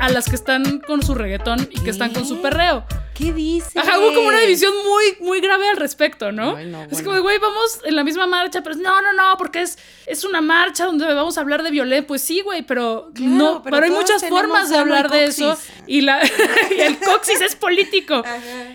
a 0.00 0.08
las 0.10 0.26
que 0.26 0.34
están 0.34 0.80
con 0.80 1.02
su 1.02 1.14
reggaetón 1.14 1.68
y 1.70 1.80
que 1.80 1.90
están 1.90 2.12
con 2.12 2.26
su 2.26 2.42
perreo. 2.42 2.84
¿Qué 3.14 3.32
dices? 3.32 3.76
Ajá, 3.76 4.00
hubo 4.00 4.12
como 4.12 4.28
una 4.28 4.40
división 4.40 4.72
muy, 4.84 5.26
muy 5.26 5.40
grave 5.40 5.68
al 5.68 5.76
respecto, 5.76 6.32
¿no? 6.32 6.52
Bueno, 6.52 6.86
Es 6.90 7.00
como, 7.00 7.20
güey, 7.20 7.38
vamos 7.38 7.80
en 7.84 7.94
la 7.94 8.02
misma 8.02 8.26
marcha, 8.26 8.62
pero 8.62 8.74
no, 8.74 9.00
no, 9.02 9.12
no, 9.12 9.36
porque 9.38 9.62
es, 9.62 9.78
es 10.06 10.24
una 10.24 10.40
marcha 10.40 10.86
donde 10.86 11.06
vamos 11.06 11.38
a 11.38 11.40
hablar 11.40 11.62
de 11.62 11.70
violencia. 11.70 12.06
Pues 12.06 12.22
sí, 12.22 12.40
güey, 12.40 12.62
pero 12.62 13.10
Claro, 13.14 13.32
no, 13.32 13.62
pero 13.62 13.76
pero, 13.76 13.86
hay 13.86 13.92
muchas 13.92 14.28
formas 14.28 14.68
de 14.68 14.76
hablar 14.76 15.10
de 15.10 15.24
eso. 15.24 15.56
Y, 15.86 16.00
la, 16.00 16.20
y 16.76 16.80
el 16.80 16.98
coxis 16.98 17.40
es 17.40 17.54
político. 17.54 18.22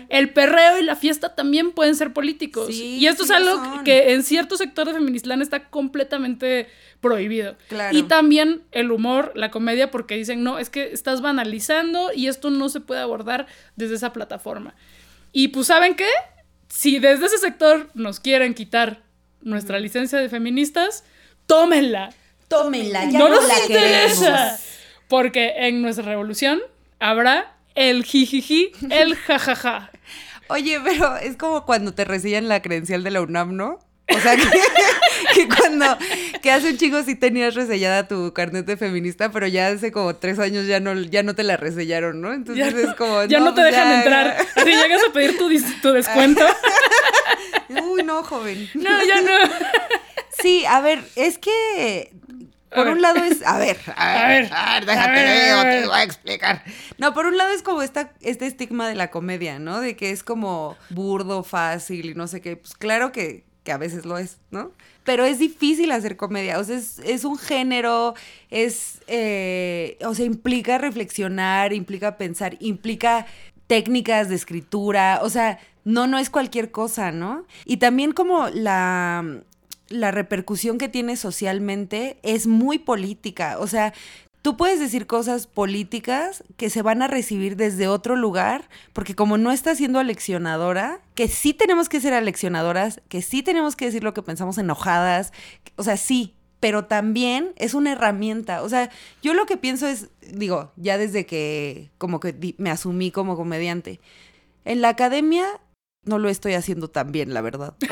El 0.08 0.32
perreo 0.32 0.78
y 0.78 0.84
la 0.84 0.96
fiesta 0.96 1.34
también 1.34 1.72
pueden 1.72 1.94
ser 1.94 2.12
políticos. 2.14 2.68
Sí, 2.68 2.96
y 2.98 3.06
esto 3.06 3.24
sí 3.24 3.32
es 3.32 3.36
algo 3.36 3.50
son. 3.62 3.84
que 3.84 4.12
en 4.12 4.22
cierto 4.22 4.56
sector 4.56 4.86
de 4.86 4.94
Feministlán 4.94 5.42
está 5.42 5.68
completamente 5.68 6.68
prohibido. 7.00 7.56
Claro. 7.68 7.96
Y 7.96 8.02
también 8.04 8.62
el 8.72 8.90
humor, 8.92 9.32
la 9.34 9.50
comedia, 9.50 9.90
porque 9.90 10.16
dicen, 10.16 10.42
no, 10.42 10.58
es 10.58 10.70
que 10.70 10.92
estás 10.92 11.20
banalizando 11.20 12.12
y 12.14 12.28
esto 12.28 12.50
no 12.50 12.68
se 12.68 12.80
puede 12.80 13.00
abordar 13.00 13.46
desde 13.76 13.94
esa 13.94 14.12
plataforma. 14.12 14.29
Y 15.32 15.48
pues, 15.48 15.66
¿saben 15.66 15.94
qué? 15.94 16.08
Si 16.68 16.98
desde 16.98 17.26
ese 17.26 17.38
sector 17.38 17.90
nos 17.94 18.20
quieren 18.20 18.54
quitar 18.54 19.02
nuestra 19.42 19.78
licencia 19.78 20.18
de 20.18 20.28
feministas, 20.28 21.04
tómenla. 21.46 22.10
Tómenla, 22.48 23.04
ya 23.10 23.18
no 23.18 23.28
no, 23.28 23.36
nos 23.36 23.48
la 23.48 23.60
interesa. 23.60 24.24
queremos. 24.24 24.60
Porque 25.08 25.54
en 25.56 25.82
nuestra 25.82 26.04
revolución 26.04 26.60
habrá 26.98 27.56
el 27.74 28.04
jijiji, 28.04 28.72
el 28.90 29.16
jajaja. 29.16 29.90
Oye, 30.48 30.80
pero 30.82 31.16
es 31.16 31.36
como 31.36 31.64
cuando 31.64 31.94
te 31.94 32.04
resillan 32.04 32.48
la 32.48 32.60
credencial 32.60 33.04
de 33.04 33.10
la 33.10 33.20
UNAM, 33.20 33.56
¿no? 33.56 33.78
O 34.12 34.20
sea, 34.20 34.36
que, 34.36 34.42
que 35.34 35.48
cuando, 35.48 35.96
que 36.40 36.50
hace 36.50 36.70
un 36.70 36.76
chico 36.76 37.02
sí 37.02 37.14
tenías 37.14 37.54
resellada 37.54 38.08
tu 38.08 38.32
carnet 38.32 38.66
de 38.66 38.76
feminista, 38.76 39.30
pero 39.30 39.46
ya 39.46 39.68
hace 39.68 39.92
como 39.92 40.16
tres 40.16 40.38
años 40.38 40.66
ya 40.66 40.80
no, 40.80 40.94
ya 40.94 41.22
no 41.22 41.34
te 41.34 41.42
la 41.42 41.56
resellaron, 41.56 42.20
¿no? 42.20 42.32
Entonces 42.32 42.72
Ya, 42.74 42.80
es 42.80 42.94
como... 42.96 43.24
ya 43.24 43.40
no, 43.40 43.54
te 43.54 43.62
pues 43.62 43.72
dejan 43.72 43.88
ya, 43.88 43.98
entrar. 43.98 44.36
Así 44.56 44.70
llegas 44.70 45.02
a 45.08 45.12
pedir 45.12 45.38
tu, 45.38 45.48
tu 45.82 45.92
descuento. 45.92 46.44
Uy, 47.90 48.02
no, 48.02 48.22
joven. 48.22 48.68
No, 48.74 49.04
ya 49.04 49.20
no. 49.20 49.30
Sí, 50.42 50.64
a 50.66 50.80
ver, 50.80 51.04
es 51.16 51.38
que 51.38 52.12
por 52.74 52.86
un 52.88 53.02
lado 53.02 53.22
es, 53.24 53.44
a 53.44 53.58
ver, 53.58 53.78
a 53.96 54.28
ver, 54.28 54.48
A 54.52 54.74
ver, 54.74 54.86
déjate 54.86 55.08
a 55.08 55.12
ver, 55.12 55.26
veo, 55.26 55.58
a 55.58 55.64
ver. 55.64 55.80
te 55.82 55.86
voy 55.88 55.96
a 55.98 56.02
explicar. 56.02 56.62
No, 56.98 57.12
por 57.14 57.26
un 57.26 57.36
lado 57.36 57.52
es 57.52 57.62
como 57.62 57.82
esta, 57.82 58.12
este 58.20 58.46
estigma 58.46 58.88
de 58.88 58.94
la 58.94 59.10
comedia, 59.10 59.58
¿no? 59.58 59.80
De 59.80 59.96
que 59.96 60.10
es 60.10 60.22
como 60.22 60.76
burdo, 60.88 61.42
fácil 61.42 62.10
y 62.10 62.14
no 62.14 62.26
sé 62.28 62.40
qué. 62.40 62.56
Pues 62.56 62.74
claro 62.74 63.10
que, 63.12 63.44
que 63.70 63.74
a 63.74 63.78
veces 63.78 64.04
lo 64.04 64.18
es, 64.18 64.38
¿no? 64.50 64.72
Pero 65.04 65.24
es 65.24 65.38
difícil 65.38 65.92
hacer 65.92 66.16
comedia, 66.16 66.58
o 66.58 66.64
sea, 66.64 66.76
es, 66.76 67.24
un 67.24 67.38
género, 67.38 68.14
es, 68.50 69.00
eh, 69.06 69.96
o 70.04 70.12
sea, 70.12 70.26
implica 70.26 70.76
reflexionar, 70.76 71.72
implica 71.72 72.18
pensar, 72.18 72.56
implica 72.58 73.26
técnicas 73.68 74.28
de 74.28 74.34
escritura, 74.34 75.20
o 75.22 75.30
sea, 75.30 75.60
no, 75.84 76.08
no 76.08 76.18
es 76.18 76.30
cualquier 76.30 76.72
cosa, 76.72 77.12
¿no? 77.12 77.46
Y 77.64 77.76
también 77.76 78.10
como 78.10 78.48
la, 78.48 79.24
la 79.88 80.10
repercusión 80.10 80.76
que 80.76 80.88
tiene 80.88 81.16
socialmente 81.16 82.18
es 82.24 82.48
muy 82.48 82.80
política, 82.80 83.56
o 83.60 83.68
sea, 83.68 83.94
tú 84.42 84.56
puedes 84.56 84.80
decir 84.80 85.06
cosas 85.06 85.46
políticas 85.46 86.44
que 86.56 86.70
se 86.70 86.82
van 86.82 87.02
a 87.02 87.08
recibir 87.08 87.56
desde 87.56 87.88
otro 87.88 88.16
lugar, 88.16 88.68
porque 88.92 89.14
como 89.14 89.38
no 89.38 89.52
estás 89.52 89.78
siendo 89.78 89.98
aleccionadora, 89.98 91.00
que 91.14 91.28
sí 91.28 91.54
tenemos 91.54 91.88
que 91.88 92.00
ser 92.00 92.14
aleccionadoras, 92.14 93.00
que 93.08 93.22
sí 93.22 93.42
tenemos 93.42 93.76
que 93.76 93.86
decir 93.86 94.02
lo 94.02 94.14
que 94.14 94.22
pensamos 94.22 94.58
enojadas, 94.58 95.32
o 95.76 95.82
sea, 95.82 95.96
sí, 95.96 96.34
pero 96.60 96.84
también 96.84 97.52
es 97.56 97.74
una 97.74 97.92
herramienta. 97.92 98.62
O 98.62 98.68
sea, 98.68 98.90
yo 99.22 99.34
lo 99.34 99.46
que 99.46 99.56
pienso 99.56 99.86
es, 99.86 100.08
digo, 100.20 100.72
ya 100.76 100.98
desde 100.98 101.26
que 101.26 101.90
como 101.98 102.20
que 102.20 102.54
me 102.58 102.70
asumí 102.70 103.10
como 103.10 103.36
comediante, 103.36 104.00
en 104.64 104.82
la 104.82 104.90
academia 104.90 105.46
no 106.04 106.18
lo 106.18 106.28
estoy 106.28 106.54
haciendo 106.54 106.88
tan 106.88 107.12
bien, 107.12 107.34
la 107.34 107.40
verdad. 107.40 107.74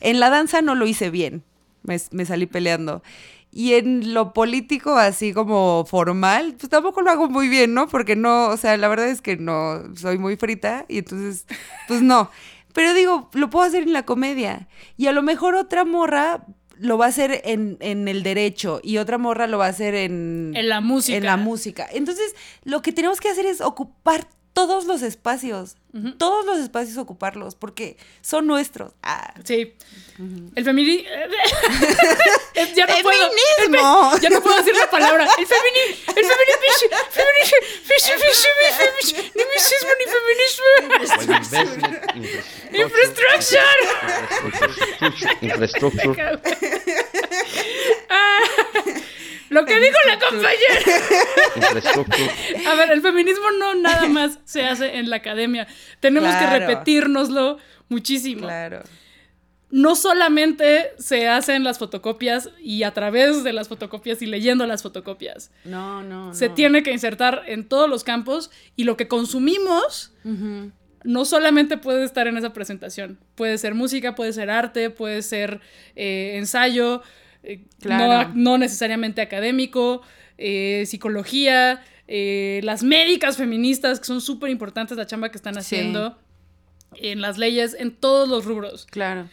En 0.00 0.20
la 0.20 0.30
danza 0.30 0.62
no 0.62 0.74
lo 0.76 0.86
hice 0.86 1.10
bien, 1.10 1.42
me 1.82 2.26
salí 2.26 2.46
peleando. 2.46 3.02
Y 3.58 3.72
en 3.72 4.12
lo 4.12 4.34
político, 4.34 4.98
así 4.98 5.32
como 5.32 5.86
formal, 5.86 6.56
pues 6.60 6.68
tampoco 6.68 7.00
lo 7.00 7.10
hago 7.10 7.30
muy 7.30 7.48
bien, 7.48 7.72
¿no? 7.72 7.88
Porque 7.88 8.14
no, 8.14 8.48
o 8.48 8.58
sea, 8.58 8.76
la 8.76 8.86
verdad 8.86 9.08
es 9.08 9.22
que 9.22 9.38
no, 9.38 9.82
soy 9.96 10.18
muy 10.18 10.36
frita 10.36 10.84
y 10.88 10.98
entonces, 10.98 11.46
pues 11.88 12.02
no. 12.02 12.30
Pero 12.74 12.92
digo, 12.92 13.30
lo 13.32 13.48
puedo 13.48 13.64
hacer 13.64 13.84
en 13.84 13.94
la 13.94 14.04
comedia. 14.04 14.68
Y 14.98 15.06
a 15.06 15.12
lo 15.12 15.22
mejor 15.22 15.54
otra 15.54 15.86
morra 15.86 16.44
lo 16.76 16.98
va 16.98 17.06
a 17.06 17.08
hacer 17.08 17.40
en, 17.44 17.78
en 17.80 18.08
el 18.08 18.22
derecho 18.22 18.82
y 18.84 18.98
otra 18.98 19.16
morra 19.16 19.46
lo 19.46 19.56
va 19.56 19.64
a 19.64 19.70
hacer 19.70 19.94
en... 19.94 20.52
En 20.54 20.68
la 20.68 20.82
música. 20.82 21.16
En 21.16 21.24
la 21.24 21.38
música. 21.38 21.88
Entonces, 21.90 22.34
lo 22.62 22.82
que 22.82 22.92
tenemos 22.92 23.20
que 23.20 23.30
hacer 23.30 23.46
es 23.46 23.62
ocupar 23.62 24.28
todos 24.56 24.86
los 24.86 25.02
espacios, 25.02 25.76
todos 26.16 26.46
los 26.46 26.58
espacios 26.58 26.96
ocuparlos, 26.96 27.54
porque 27.54 27.98
son 28.22 28.46
nuestros. 28.46 28.94
Ah. 29.02 29.34
Sí. 29.44 29.74
El 30.54 30.64
feminismo. 30.64 31.10
ya 32.72 32.86
no 32.86 34.40
puedo. 34.40 34.56
Decir 34.56 34.74
la 34.74 34.88
palabra. 34.90 35.28
El 35.38 35.46
feminismo. 35.46 36.14
El 36.16 36.24
feminismo. 36.24 36.88
Feminismo. 37.10 37.58
Feminismo. 37.84 38.56
Feminismo. 40.16 40.64
Feminismo. 41.04 41.84
Infrastructure. 42.72 43.60
Infrastructure. 45.42 45.42
Infrastructure. 45.42 46.40
Lo 49.50 49.64
que 49.64 49.78
dijo 49.78 49.96
la 50.06 50.18
compañera. 50.18 52.00
A 52.70 52.74
ver, 52.74 52.92
el 52.92 53.02
feminismo 53.02 53.50
no 53.58 53.74
nada 53.74 54.08
más 54.08 54.38
se 54.44 54.64
hace 54.64 54.96
en 54.98 55.10
la 55.10 55.16
academia. 55.16 55.66
Tenemos 56.00 56.34
que 56.34 56.46
repetírnoslo 56.46 57.58
muchísimo. 57.88 58.42
Claro. 58.42 58.82
No 59.68 59.96
solamente 59.96 60.92
se 60.98 61.28
hacen 61.28 61.64
las 61.64 61.78
fotocopias 61.78 62.50
y 62.60 62.84
a 62.84 62.92
través 62.92 63.42
de 63.42 63.52
las 63.52 63.68
fotocopias 63.68 64.22
y 64.22 64.26
leyendo 64.26 64.66
las 64.66 64.82
fotocopias. 64.82 65.50
No, 65.64 66.02
no. 66.02 66.32
Se 66.34 66.48
no. 66.48 66.54
tiene 66.54 66.82
que 66.82 66.92
insertar 66.92 67.42
en 67.46 67.68
todos 67.68 67.90
los 67.90 68.04
campos 68.04 68.50
y 68.76 68.84
lo 68.84 68.96
que 68.96 69.08
consumimos 69.08 70.12
no 71.04 71.24
solamente 71.24 71.78
puede 71.78 72.04
estar 72.04 72.26
en 72.26 72.36
esa 72.36 72.52
presentación. 72.52 73.18
Puede 73.34 73.58
ser 73.58 73.74
música, 73.74 74.14
puede 74.14 74.32
ser 74.32 74.50
arte, 74.50 74.90
puede 74.90 75.22
ser 75.22 75.60
eh, 75.94 76.32
ensayo, 76.34 77.02
eh, 77.42 77.64
Claro. 77.80 78.28
no, 78.30 78.34
no 78.34 78.58
necesariamente 78.58 79.20
académico, 79.22 80.02
eh, 80.38 80.84
psicología, 80.86 81.82
eh, 82.08 82.60
las 82.62 82.82
médicas 82.82 83.36
feministas, 83.36 83.98
que 84.00 84.06
son 84.06 84.20
súper 84.20 84.50
importantes 84.50 84.96
la 84.96 85.06
chamba 85.06 85.30
que 85.30 85.36
están 85.36 85.54
Sí. 85.54 85.60
haciendo 85.60 86.18
en 86.96 87.20
las 87.20 87.38
leyes, 87.38 87.76
en 87.78 87.90
todos 87.94 88.28
los 88.28 88.44
rubros. 88.44 88.86
Claro. 88.90 89.28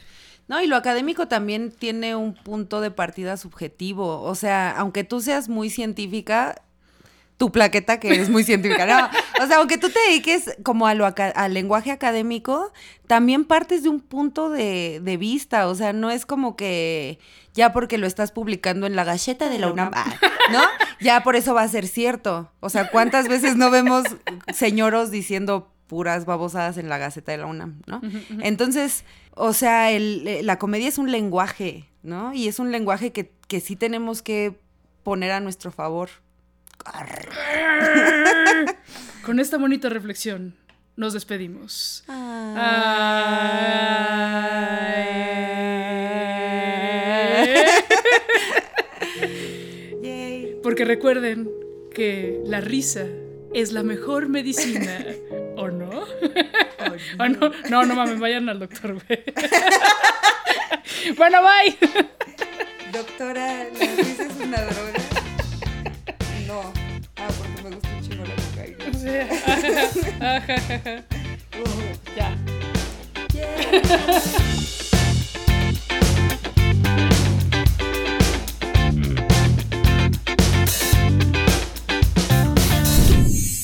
No, 0.48 0.62
y 0.62 0.68
lo 0.68 0.76
académico 0.76 1.28
también 1.28 1.72
tiene 1.72 2.16
un 2.16 2.34
punto 2.34 2.82
de 2.82 2.92
partida 2.92 3.38
subjetivo. 3.38 4.22
O 4.22 4.36
sea, 4.36 4.72
aunque 4.72 5.04
tú 5.06 5.22
seas 5.22 5.48
muy 5.50 5.70
científica, 5.70 6.62
tu 7.38 7.52
plaqueta 7.52 8.00
que 8.00 8.10
eres 8.10 8.30
muy 8.30 8.44
científica, 8.44 8.86
no. 8.86 9.10
O 9.44 9.48
sea, 9.48 9.58
aunque 9.58 9.78
tú 9.78 9.90
te 9.90 10.00
dediques 10.08 10.56
como 10.64 10.88
a 10.88 10.94
lo 10.94 11.06
aca- 11.06 11.30
al 11.36 11.54
lenguaje 11.54 11.92
académico, 11.92 12.72
también 13.08 13.44
partes 13.46 13.84
de 13.84 13.90
un 13.90 14.00
punto 14.00 14.50
de, 14.50 15.00
de 15.04 15.18
vista. 15.18 15.68
O 15.68 15.76
sea, 15.76 15.92
no 15.94 16.10
es 16.12 16.26
como 16.26 16.56
que 16.56 17.20
ya 17.54 17.74
porque 17.74 17.98
lo 17.98 18.08
estás 18.08 18.32
publicando 18.32 18.86
en 18.88 18.96
la 18.96 19.04
galleta 19.04 19.50
de 19.50 19.60
la 19.60 19.68
UNAM, 19.72 19.92
ah, 19.94 20.16
¿no? 20.52 20.62
Ya 21.02 21.22
por 21.24 21.36
eso 21.36 21.54
va 21.54 21.64
a 21.64 21.68
ser 21.68 21.88
cierto. 21.88 22.52
O 22.62 22.70
sea, 22.70 22.90
¿cuántas 22.90 23.28
veces 23.28 23.56
no 23.58 23.70
vemos 23.72 24.04
señoros 24.54 25.12
diciendo 25.12 25.70
puras 25.88 26.26
babosadas 26.26 26.78
en 26.78 26.88
la 26.90 26.98
Gaceta 26.98 27.32
de 27.34 27.40
la 27.40 27.46
UNAM, 27.46 27.82
¿no? 27.88 28.02
Entonces, 28.42 29.04
o 29.36 29.54
sea, 29.54 29.92
el- 29.92 30.28
eh, 30.28 30.44
la 30.44 30.58
comedia 30.58 30.88
es 30.88 30.98
un 30.98 31.12
lenguaje, 31.12 31.90
¿no? 32.04 32.34
Y 32.34 32.48
es 32.48 32.60
un 32.60 32.72
lenguaje 32.72 33.12
que, 33.12 33.32
que 33.48 33.60
sí 33.60 33.76
tenemos 33.76 34.22
que 34.22 34.60
poner 35.04 35.32
a 35.32 35.40
nuestro 35.40 35.72
favor. 35.72 36.10
Con 39.26 39.40
esta 39.40 39.58
bonita 39.58 39.90
reflexión 39.90 40.56
nos 40.96 41.14
despedimos. 41.14 42.04
Porque 50.62 50.86
recuerden 50.86 51.50
que 51.94 52.40
la 52.46 52.62
risa 52.62 53.06
es 53.54 53.72
la 53.72 53.84
mejor 53.84 54.30
medicina, 54.30 55.06
¿o 55.58 55.70
no? 55.70 55.90
¿O 57.20 57.28
no? 57.28 57.52
No, 57.70 57.86
no 57.86 57.96
mames, 57.96 58.20
vayan 58.20 58.50
al 58.50 58.60
doctor, 58.60 58.94
güey. 58.94 59.24
bueno, 61.18 61.40
bye. 61.42 61.78
Doctora, 62.92 63.66
¿la 63.66 63.96
risa 63.96 64.24
es 64.24 64.36
una 64.42 64.62
droga? 64.62 65.23
No. 66.54 66.62
Ah, 67.16 67.30
porque 67.36 67.64
me 67.64 67.72
gusta 67.72 67.90
un 67.90 68.02
chingo 68.04 68.24
la 68.26 68.36
cocaína. 68.36 68.86
ya. 72.16 72.38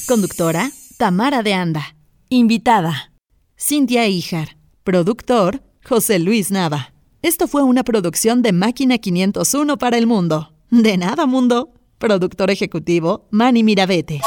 Conductora, 0.08 0.71
Tamara 0.97 1.43
de 1.43 1.54
Anda. 1.54 1.95
Invitada, 2.30 3.12
Cintia 3.56 4.08
Ijar. 4.08 4.58
Productor, 4.84 5.62
José 5.88 6.17
Luis 6.17 6.49
Nava. 6.49 6.91
Esto 7.21 7.47
fue 7.47 7.62
una 7.62 7.84
producción 7.84 8.41
de 8.41 8.52
Máquina 8.52 8.97
501 8.97 9.78
para 9.78 9.99
el 9.99 10.08
mundo. 10.08 10.56
De 10.71 10.97
nada, 10.97 11.28
mundo. 11.28 11.75
Productor 12.00 12.50
ejecutivo, 12.50 13.28
Manny 13.30 13.62
Mirabete. 13.62 14.22